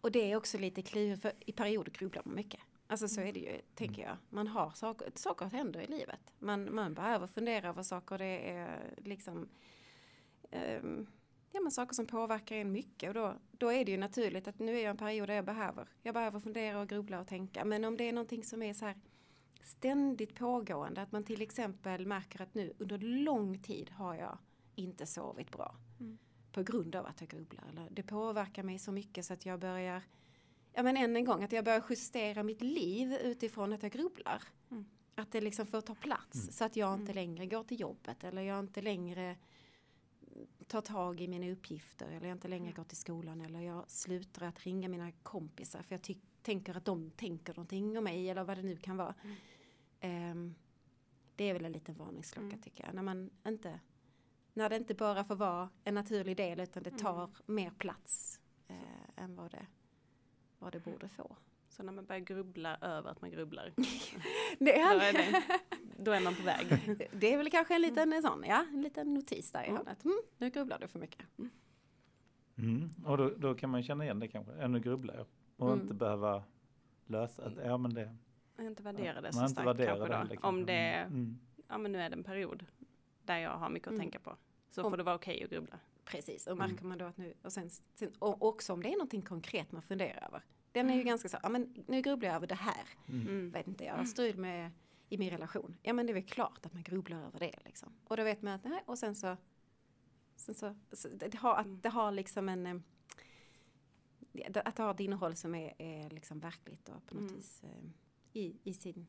Och 0.01 0.12
det 0.12 0.32
är 0.32 0.36
också 0.36 0.58
lite 0.58 0.82
klurigt, 0.82 1.21
för 1.21 1.32
i 1.39 1.51
perioder 1.51 1.91
grubblar 1.91 2.21
man 2.25 2.36
mycket. 2.36 2.60
Alltså 2.88 3.08
så 3.08 3.21
är 3.21 3.34
det 3.34 3.39
ju, 3.39 3.62
tänker 3.75 4.01
jag. 4.01 4.17
Man 4.29 4.47
har 4.47 4.69
saker, 4.69 5.12
saker 5.15 5.45
händer 5.45 5.79
i 5.79 5.88
livet. 5.88 6.34
Man, 6.39 6.75
man 6.75 6.93
behöver 6.93 7.27
fundera 7.27 7.69
över 7.69 7.84
saker. 7.84 8.17
Det 8.17 8.49
är 8.49 8.93
liksom 8.97 9.49
ja, 11.51 11.61
men 11.61 11.71
saker 11.71 11.93
som 11.93 12.05
påverkar 12.05 12.55
en 12.55 12.71
mycket. 12.71 13.07
Och 13.07 13.13
då, 13.13 13.35
då 13.51 13.71
är 13.71 13.85
det 13.85 13.91
ju 13.91 13.97
naturligt 13.97 14.47
att 14.47 14.59
nu 14.59 14.77
är 14.77 14.81
jag 14.81 14.89
en 14.89 14.97
period 14.97 15.29
där 15.29 15.35
jag 15.35 15.45
behöver. 15.45 15.87
Jag 16.01 16.13
behöver 16.13 16.39
fundera 16.39 16.81
och 16.81 16.89
grubbla 16.89 17.19
och 17.19 17.27
tänka. 17.27 17.65
Men 17.65 17.85
om 17.85 17.97
det 17.97 18.03
är 18.09 18.13
någonting 18.13 18.43
som 18.43 18.61
är 18.63 18.73
så 18.73 18.85
här 18.85 18.95
ständigt 19.61 20.35
pågående. 20.35 21.01
Att 21.01 21.11
man 21.11 21.23
till 21.23 21.41
exempel 21.41 22.05
märker 22.07 22.41
att 22.41 22.53
nu 22.53 22.73
under 22.77 22.97
lång 22.97 23.59
tid 23.59 23.89
har 23.89 24.15
jag 24.15 24.37
inte 24.75 25.05
sovit 25.05 25.51
bra. 25.51 25.75
Mm. 25.99 26.17
På 26.51 26.63
grund 26.63 26.95
av 26.95 27.05
att 27.05 27.21
jag 27.21 27.29
grubblar. 27.29 27.63
Eller 27.69 27.87
det 27.91 28.03
påverkar 28.03 28.63
mig 28.63 28.79
så 28.79 28.91
mycket 28.91 29.25
så 29.25 29.33
att 29.33 29.45
jag 29.45 29.59
börjar 29.59 30.01
Ja 30.75 30.83
men 30.83 30.97
än 30.97 31.15
en 31.15 31.25
gång 31.25 31.43
att 31.43 31.51
jag 31.51 31.65
börjar 31.65 31.83
justera 31.89 32.43
mitt 32.43 32.61
liv 32.61 33.13
utifrån 33.13 33.73
att 33.73 33.83
jag 33.83 33.91
grubblar. 33.91 34.43
Mm. 34.71 34.85
Att 35.15 35.31
det 35.31 35.41
liksom 35.41 35.65
får 35.65 35.81
ta 35.81 35.95
plats 35.95 36.35
Mm. 36.41 36.51
så 36.51 36.65
att 36.65 36.75
jag 36.75 36.93
inte 36.93 37.11
Mm. 37.11 37.15
längre 37.15 37.45
går 37.45 37.63
till 37.63 37.79
jobbet 37.79 38.23
eller 38.23 38.41
jag 38.41 38.59
inte 38.59 38.81
längre 38.81 39.37
tar 40.67 40.82
tag 40.82 41.21
i 41.21 41.28
mina 41.28 41.52
uppgifter 41.52 42.08
eller 42.08 42.28
jag 42.28 42.36
inte 42.36 42.47
längre 42.47 42.71
går 42.71 42.84
till 42.84 42.97
skolan 42.97 43.41
eller 43.41 43.60
jag 43.62 43.89
slutar 43.91 44.45
att 44.47 44.60
ringa 44.63 44.89
mina 44.89 45.12
kompisar 45.12 45.82
för 45.82 45.95
jag 45.95 46.17
tänker 46.41 46.78
att 46.78 46.86
de 46.86 47.12
tänker 47.12 47.54
någonting 47.54 47.97
om 47.97 48.04
mig 48.04 48.30
eller 48.30 48.43
vad 48.43 48.58
det 48.58 48.63
nu 48.63 48.78
kan 48.78 48.97
vara. 48.97 49.15
Mm. 49.23 49.36
Ehm, 49.99 50.56
det 51.36 51.43
är 51.49 51.54
väl 51.54 51.65
en 51.65 51.71
liten 51.71 51.95
varningsklocka 51.95 52.45
Mm. 52.47 52.62
tycker 52.62 52.86
jag. 52.86 52.93
När 52.95 53.02
man 53.04 53.30
inte 53.47 53.80
när 54.54 54.69
det 54.69 54.76
inte 54.76 54.93
bara 54.93 55.23
får 55.23 55.36
vara 55.36 55.69
en 55.84 55.93
naturlig 55.93 56.38
del 56.38 56.60
utan 56.60 56.84
det 56.84 56.97
tar 56.97 57.23
Mm. 57.23 57.32
mer 57.45 57.71
plats 57.71 58.39
eh, 58.67 59.23
än 59.23 59.36
vad 59.36 59.52
det, 59.52 59.65
vad 60.60 60.71
det 60.73 60.80
borde 60.80 61.10
få. 61.10 61.36
Så 61.73 61.83
när 61.83 61.91
man 61.93 62.05
börjar 62.05 62.19
grubbla 62.21 62.77
över 62.81 63.09
att 63.12 63.21
man 63.21 63.31
grubblar, 63.31 63.73
Det 64.59 64.73
då 64.73 64.99
är, 64.99 65.13
det, 65.13 65.43
då 65.97 66.12
är 66.12 66.21
man 66.21 66.36
på 66.36 66.43
väg. 66.43 66.67
Det 67.13 67.33
är 67.33 67.38
väl 67.38 67.49
kanske 67.51 67.75
en 67.75 67.81
liten 67.81 68.21
sån, 68.21 68.43
ja, 68.47 68.65
en 68.73 68.81
liten 68.81 69.13
notis 69.13 69.51
där 69.51 69.63
i 69.63 69.67
Mm. 69.67 69.77
hörnet. 69.77 70.03
Mm, 70.05 70.17
nu 70.38 70.49
grubblar 70.49 70.79
du 70.79 70.88
för 70.88 70.99
mycket. 70.99 71.25
Mm. 72.57 72.89
Och 73.05 73.17
då, 73.17 73.29
då 73.29 73.55
kan 73.55 73.69
man 73.69 73.83
känna 73.83 74.03
igen 74.03 74.19
det 74.19 74.27
kanske. 74.27 74.53
Ännu 74.53 74.79
grubblar 74.79 75.15
jag. 75.15 75.25
Och 75.57 75.67
Mm. 75.67 75.81
inte 75.81 75.93
behöva 75.93 76.43
lösa 77.05 77.45
att, 77.45 77.53
ja 77.65 77.77
men 77.77 77.93
det. 77.93 78.15
Inte 78.59 78.83
värdera 78.83 79.13
det 79.15 79.21
man 79.21 79.33
så 79.33 79.39
inte 79.39 79.51
starkt 79.62 79.65
kanske 79.65 79.83
det 79.83 80.07
då. 80.07 80.13
heller 80.17 80.29
kanske. 80.36 80.47
Om 80.47 80.65
det, 80.65 80.73
Mm. 80.73 81.39
ja 81.67 81.77
men 81.77 81.91
nu 81.91 82.01
är 82.01 82.09
det 82.09 82.15
en 82.15 82.23
period 82.23 82.65
där 83.23 83.38
jag 83.38 83.57
har 83.57 83.69
mycket 83.69 83.88
att 83.88 83.91
Mm. 83.93 84.01
tänka 84.01 84.19
på. 84.19 84.36
Så 84.71 84.83
Om- 84.83 84.89
får 84.91 84.97
det 84.97 85.03
vara 85.03 85.15
okej 85.15 85.43
att 85.43 85.49
grubbla. 85.49 85.79
Precis, 86.05 86.47
och 86.47 86.57
märker 86.57 86.86
man 86.86 86.97
då 86.97 87.05
att 87.05 87.17
nu, 87.17 87.33
och 87.41 87.53
sen, 87.53 87.69
sen 87.69 88.12
och 88.19 88.47
också 88.47 88.73
om 88.73 88.83
det 88.83 88.89
är 88.89 88.91
någonting 88.97 89.21
konkret 89.21 89.71
man 89.71 89.81
funderar 89.81 90.27
över. 90.27 90.41
Den 90.73 90.89
är 90.89 90.95
ju 90.95 91.03
ganska 91.03 91.29
så, 91.29 91.38
ja 91.43 91.49
men 91.49 91.73
nu 91.88 92.01
grubblar 92.01 92.29
jag 92.29 92.36
över 92.36 92.47
det 92.47 92.55
här. 92.55 92.86
Mm. 93.09 93.51
Vet 93.51 93.67
inte, 93.67 93.83
jag 93.83 93.95
har 93.95 94.05
strul 94.05 94.38
med 94.38 94.71
i 95.09 95.17
min 95.17 95.29
relation. 95.29 95.75
Ja 95.83 95.93
men 95.93 96.05
det 96.05 96.12
är 96.12 96.13
väl 96.13 96.23
klart 96.23 96.65
att 96.65 96.73
man 96.73 96.83
grubblar 96.83 97.17
över 97.25 97.39
det 97.39 97.53
liksom. 97.65 97.93
Och 98.03 98.17
då 98.17 98.23
vet 98.23 98.41
man 98.41 98.53
att 98.53 98.63
nej, 98.63 98.83
och 98.86 98.97
sen 98.99 99.15
så, 99.15 99.38
sen 100.36 100.55
så, 100.55 100.75
så 100.91 101.07
det, 101.09 101.36
har, 101.36 101.55
att 101.55 101.83
det 101.83 101.89
har 101.89 102.12
liksom 102.12 102.49
en 102.49 102.83
att 104.65 104.75
det 104.75 104.83
har 104.83 104.91
ett 104.91 104.99
innehåll 104.99 105.36
som 105.36 105.55
är, 105.55 105.73
är 105.77 106.09
liksom 106.09 106.39
verkligt 106.39 106.89
och 106.89 107.05
på 107.05 107.15
något 107.15 107.21
Mm. 107.23 107.36
vis 107.36 107.63
eh, 107.63 107.69
i, 108.41 108.55
i 108.63 108.73
sin, 108.73 109.07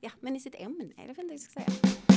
ja 0.00 0.10
men 0.20 0.36
i 0.36 0.40
sitt 0.40 0.54
ämne, 0.54 0.84
inte 0.84 1.14
vad 1.16 1.32
jag 1.32 1.40
ska 1.40 1.60
säga. 1.60 2.09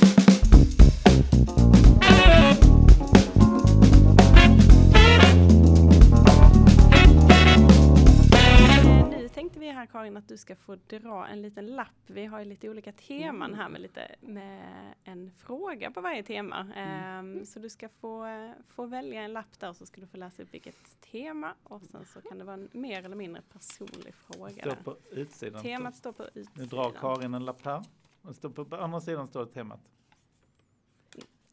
Vi 9.64 9.70
här 9.72 9.86
Karin 9.86 10.18
att 10.18 10.28
du 10.28 10.38
ska 10.38 10.56
få 10.56 10.76
dra 10.76 11.28
en 11.28 11.42
liten 11.42 11.68
lapp. 11.68 11.90
Vi 12.08 12.26
har 12.26 12.40
ju 12.40 12.46
lite 12.46 12.70
olika 12.70 12.92
teman 12.92 13.54
här 13.54 13.70
med, 13.70 13.82
lite, 13.82 14.16
med 14.22 14.94
en 15.04 15.32
fråga 15.32 15.92
på 15.92 16.02
varje 16.02 16.24
tema. 16.24 16.68
Ehm, 16.76 17.46
så 17.46 17.60
du 17.60 17.70
ska 17.70 17.90
få, 17.90 18.26
få 18.70 18.86
välja 18.86 19.22
en 19.22 19.34
lapp 19.34 19.60
där 19.60 19.74
så 19.74 19.86
ska 19.86 20.02
du 20.02 20.08
få 20.08 20.18
läsa 20.18 20.44
upp 20.44 20.54
vilket 20.54 21.02
tema 21.02 21.54
och 21.64 21.82
sen 21.82 22.06
så 22.06 22.22
kan 22.22 22.38
det 22.38 22.44
vara 22.44 22.54
en 22.54 22.70
mer 22.72 23.06
eller 23.06 23.16
mindre 23.16 23.42
personlig 23.42 24.14
fråga. 24.16 24.64
Står 24.64 24.76
på 24.84 24.98
utsidan. 25.12 25.62
Temat 25.62 25.96
står 25.96 26.12
på 26.12 26.24
Nu 26.34 26.42
utsidan. 26.42 26.68
drar 26.68 26.92
Karin 26.92 27.34
en 27.34 27.46
lapp 27.46 27.66
här. 27.66 27.84
Och 28.22 28.36
står 28.36 28.50
på, 28.50 28.66
på 28.66 28.76
andra 28.76 29.02
sidan 29.02 29.28
står 29.28 29.46
temat. 29.46 29.80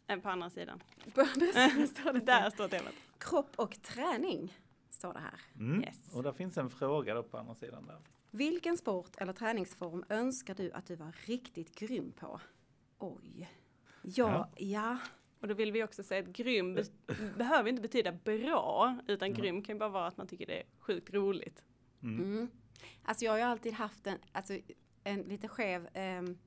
Eh, 0.07 0.19
På 0.19 0.29
andra 0.29 0.51
sidan. 0.51 0.83
På 1.15 1.21
andra 1.21 1.47
sidan 1.47 1.89
står 1.89 2.13
det 2.13 2.21
Där 2.25 2.51
står 2.51 2.69
temat. 2.69 2.95
Kropp 3.19 3.53
och 3.57 3.83
träning 3.83 4.59
står 4.91 5.13
det 5.13 5.21
här. 5.21 5.41
Mm. 5.59 5.83
Yes. 5.83 6.15
Och 6.15 6.23
där 6.23 6.33
finns 6.33 6.59
en 6.59 6.71
fråga 6.71 7.15
då 7.15 7.23
på 7.23 7.39
andra 7.39 7.55
sidan 7.55 7.87
där. 7.87 7.99
Vilken 8.31 8.77
sport 8.77 9.17
eller 9.17 9.33
träningsform 9.33 10.05
önskar 10.09 10.55
du 10.55 10.73
att 10.73 10.87
du 10.87 10.97
var 10.97 11.17
riktigt 11.27 11.75
grym 11.79 12.13
på? 12.13 12.41
Oj. 12.99 13.51
Ja, 14.03 14.51
ja. 14.57 14.99
Och 15.41 15.49
då 15.49 15.55
vill 15.55 15.73
vi 15.73 15.85
också 15.85 16.03
säga 16.03 16.21
att 16.23 16.29
grym 16.29 16.75
be- 16.75 16.85
behöver 17.37 17.69
inte 17.71 17.83
betyda 17.83 18.13
bra, 18.13 18.99
utan 19.09 19.35
grym 19.35 19.63
kan 19.63 19.75
ju 19.75 19.79
bara 19.79 19.89
vara 19.89 20.07
att 20.07 20.17
man 20.17 20.27
tycker 20.27 20.47
det 20.47 20.61
är 20.61 20.67
sjukt 20.79 21.15
roligt. 21.15 21.65
Mm. 22.03 22.49
Alltså 23.03 23.25
jag 23.25 23.33
har 23.33 23.39
ju 23.39 23.45
alltid 23.45 23.73
haft 23.73 24.07
en, 24.07 24.19
alltså, 24.33 24.59
en 25.05 25.23
lite 25.23 25.49
skev 25.49 25.89
ehm, 25.93 26.39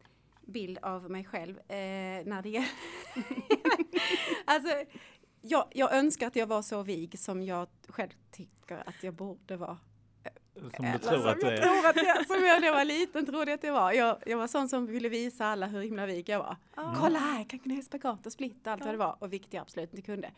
bild 0.42 0.78
av 0.82 1.12
mig 1.12 1.26
själv 1.26 1.58
eh, 1.58 2.26
när 2.26 2.42
det 2.42 2.50
gäller... 2.50 2.70
alltså, 4.46 4.70
jag, 5.46 5.68
jag 5.72 5.94
önskar 5.94 6.28
att 6.28 6.36
jag 6.36 6.48
var 6.48 6.62
så 6.62 6.84
vig 6.84 7.20
som 7.20 7.42
jag 7.44 7.68
själv 7.90 8.10
tycker 8.32 8.90
att 8.90 9.04
jag 9.04 9.14
borde 9.14 9.58
vara. 9.58 9.78
Som 10.56 10.64
du 10.92 10.98
tror 11.00 11.18
som 11.20 11.28
att 11.30 11.40
du 11.40 11.48
jag 11.48 11.54
är. 11.54 11.62
tror 11.62 11.90
att 11.90 11.96
jag, 11.96 12.28
som 12.28 12.44
jag 12.46 12.62
när 12.62 12.68
jag 12.68 12.74
var 12.76 12.86
liten 12.86 13.26
trodde 13.26 13.54
att 13.54 13.64
jag 13.64 13.74
var. 13.74 13.92
Jag, 13.92 14.18
jag 14.26 14.38
var 14.38 14.48
sån 14.48 14.70
som 14.70 14.86
ville 14.86 15.10
visa 15.10 15.46
alla 15.46 15.68
hur 15.68 15.82
himla 15.82 16.06
vig 16.06 16.30
jag 16.30 16.40
var. 16.40 16.56
Ah. 16.76 16.96
Kolla 16.96 17.20
här, 17.20 17.38
jag 17.38 17.50
kan 17.50 17.60
kunna 17.60 17.76
göra 17.76 17.84
spagat 17.86 18.26
och 18.26 18.32
split 18.32 18.68
och 18.68 18.74
allt 18.74 18.86
vad 18.86 18.94
det 18.94 18.98
var. 18.98 19.16
Och 19.20 19.34
vilket 19.34 19.54
jag 19.54 19.62
absolut 19.62 19.94
inte 19.94 20.02
kunde. 20.06 20.32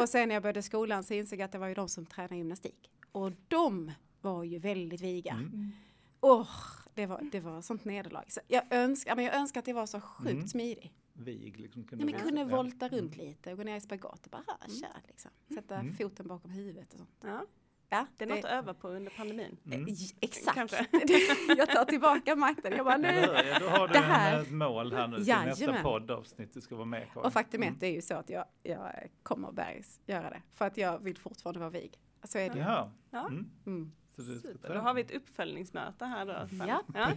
och 0.00 0.08
sen 0.08 0.28
när 0.28 0.36
jag 0.36 0.42
började 0.42 0.62
skolan 0.62 1.04
så 1.04 1.14
insåg 1.14 1.38
jag 1.38 1.44
att 1.44 1.52
det 1.52 1.58
var 1.58 1.66
ju 1.66 1.74
de 1.74 1.88
som 1.88 2.06
tränade 2.06 2.36
gymnastik. 2.36 2.90
Och 3.12 3.32
de 3.48 3.92
var 4.20 4.44
ju 4.44 4.58
väldigt 4.58 5.00
viga. 5.00 5.32
Mm. 5.32 5.72
Åh, 6.20 6.48
det, 6.94 7.06
var, 7.06 7.20
det 7.32 7.40
var 7.40 7.62
sånt 7.62 7.84
nederlag. 7.84 8.24
Så 8.28 8.40
jag, 8.48 8.62
önskar, 8.70 9.16
men 9.16 9.24
jag 9.24 9.34
önskar 9.34 9.60
att 9.60 9.66
jag 9.66 9.74
var 9.74 9.86
så 9.86 10.00
sjukt 10.00 10.30
Mm. 10.32 10.48
smidig. 10.48 10.92
Vig 11.16 11.60
liksom 11.60 11.82
Ja, 11.82 11.88
kunde 11.88 12.04
men 12.04 12.14
vara. 12.14 12.24
kunde 12.24 12.40
Ja. 12.40 12.46
volta 12.56 12.88
runt 12.88 13.16
lite 13.16 13.50
och 13.52 13.58
gå 13.58 13.64
ner 13.64 13.76
i 13.76 13.80
spagat 13.80 14.24
och 14.26 14.30
bara 14.30 14.42
ah, 14.46 14.68
tja, 14.80 14.88
liksom. 15.08 15.30
Sätta 15.54 15.74
Mm. 15.76 15.96
foten 15.96 16.28
bakom 16.28 16.50
huvudet 16.50 16.92
och 16.92 16.98
sånt. 16.98 17.10
Ja, 17.24 17.42
Ja, 17.88 18.06
det 18.16 18.24
är 18.24 18.28
något 18.28 18.38
att 18.38 18.50
öva 18.50 18.74
på 18.74 18.88
under 18.88 19.12
pandemin. 19.16 19.56
Mm. 19.66 19.86
Eh, 19.88 19.94
Exakt. 20.20 20.54
Kanske. 20.54 20.86
jag 21.56 21.68
tar 21.70 21.84
tillbaka 21.84 22.36
makten. 22.36 22.72
Jag 22.72 22.84
bara, 22.86 22.96
nu. 22.96 23.08
Ja, 23.08 23.58
Då 23.60 23.66
har 23.66 23.88
du 23.88 23.92
Det 23.92 23.98
här- 24.00 24.40
ett 24.42 24.50
mål 24.50 24.92
här 24.92 25.08
nu 25.08 25.16
till 25.16 25.28
Jajamän. 25.28 25.48
nästa 25.48 25.82
poddavsnitt. 25.82 26.54
Du 26.54 26.60
ska 26.60 26.74
vara 26.76 26.84
med 26.86 27.08
Karin. 27.12 27.26
Och 27.26 27.32
faktum 27.32 27.62
är 27.62 27.66
Mm. 27.66 27.74
att 27.74 27.80
det 27.80 27.86
är 27.86 27.92
ju 27.92 28.02
så 28.02 28.14
att 28.14 28.30
jag, 28.30 28.44
jag 28.62 29.08
kommer 29.22 29.52
bergs 29.52 30.00
göra 30.06 30.30
det. 30.30 30.42
För 30.52 30.64
att 30.66 30.76
jag 30.76 30.98
vill 30.98 31.16
fortfarande 31.18 31.60
vara 31.60 31.70
vig. 31.70 31.98
Så 32.24 32.38
är 32.38 32.50
det. 32.50 32.58
Jaha. 32.58 32.90
Ja. 33.10 33.26
Mm. 33.66 33.92
Mm. 34.18 34.38
Super, 34.40 34.74
då 34.74 34.80
har 34.80 34.94
vi 34.94 35.00
ett 35.00 35.10
uppföljningsmöte 35.10 36.04
här 36.04 36.26
då. 36.26 36.48
sen. 36.58 36.68
Ja. 36.68 36.82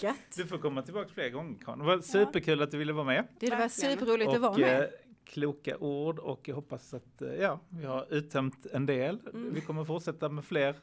Gött. 0.00 0.16
du 0.36 0.46
får 0.46 0.58
komma 0.58 0.82
tillbaka 0.82 1.08
fler 1.08 1.28
gånger 1.30 1.58
Karin. 1.64 1.78
Det 1.78 1.84
var 1.84 2.00
superkul 2.00 2.62
att 2.62 2.70
du 2.70 2.78
ville 2.78 2.92
vara 2.92 3.04
med. 3.04 3.24
Det, 3.40 3.50
var 3.50 3.68
superroligt 3.68 4.30
att 4.30 4.40
vara 4.40 4.50
Och 4.52 4.58
med. 4.58 4.80
eh, 4.82 4.88
kloka 5.24 5.76
ord 5.78 6.18
och 6.18 6.48
jag 6.48 6.54
hoppas 6.54 6.94
att 6.94 7.22
eh, 7.22 7.34
ja, 7.34 7.60
vi 7.68 7.84
har 7.84 8.06
uttömt 8.14 8.66
en 8.72 8.86
del. 8.86 9.20
Mm. 9.34 9.54
Vi 9.54 9.60
kommer 9.60 9.84
fortsätta 9.84 10.28
med 10.28 10.44
fler 10.44 10.74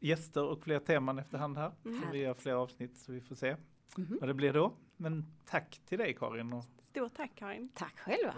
gäster 0.00 0.44
och 0.44 0.60
fler 0.62 0.78
teman 0.78 1.18
efterhand 1.18 1.58
här. 1.58 1.72
Mm. 1.84 2.00
Så 2.02 2.06
vi 2.12 2.18
gör 2.18 2.34
fler 2.34 2.52
avsnitt 2.54 2.98
så 2.98 3.12
vi 3.12 3.20
får 3.20 3.34
se 3.34 3.56
Mhm. 3.96 4.18
vad 4.20 4.28
det 4.28 4.34
blir 4.34 4.52
då. 4.52 4.72
Men 4.96 5.26
tack 5.50 5.80
till 5.88 5.98
dig 5.98 6.14
Karin. 6.14 6.52
Och 6.52 6.64
Stort 6.90 7.14
tack 7.16 7.30
Karin. 7.34 7.68
Tack 7.74 7.94
själva. 7.98 8.34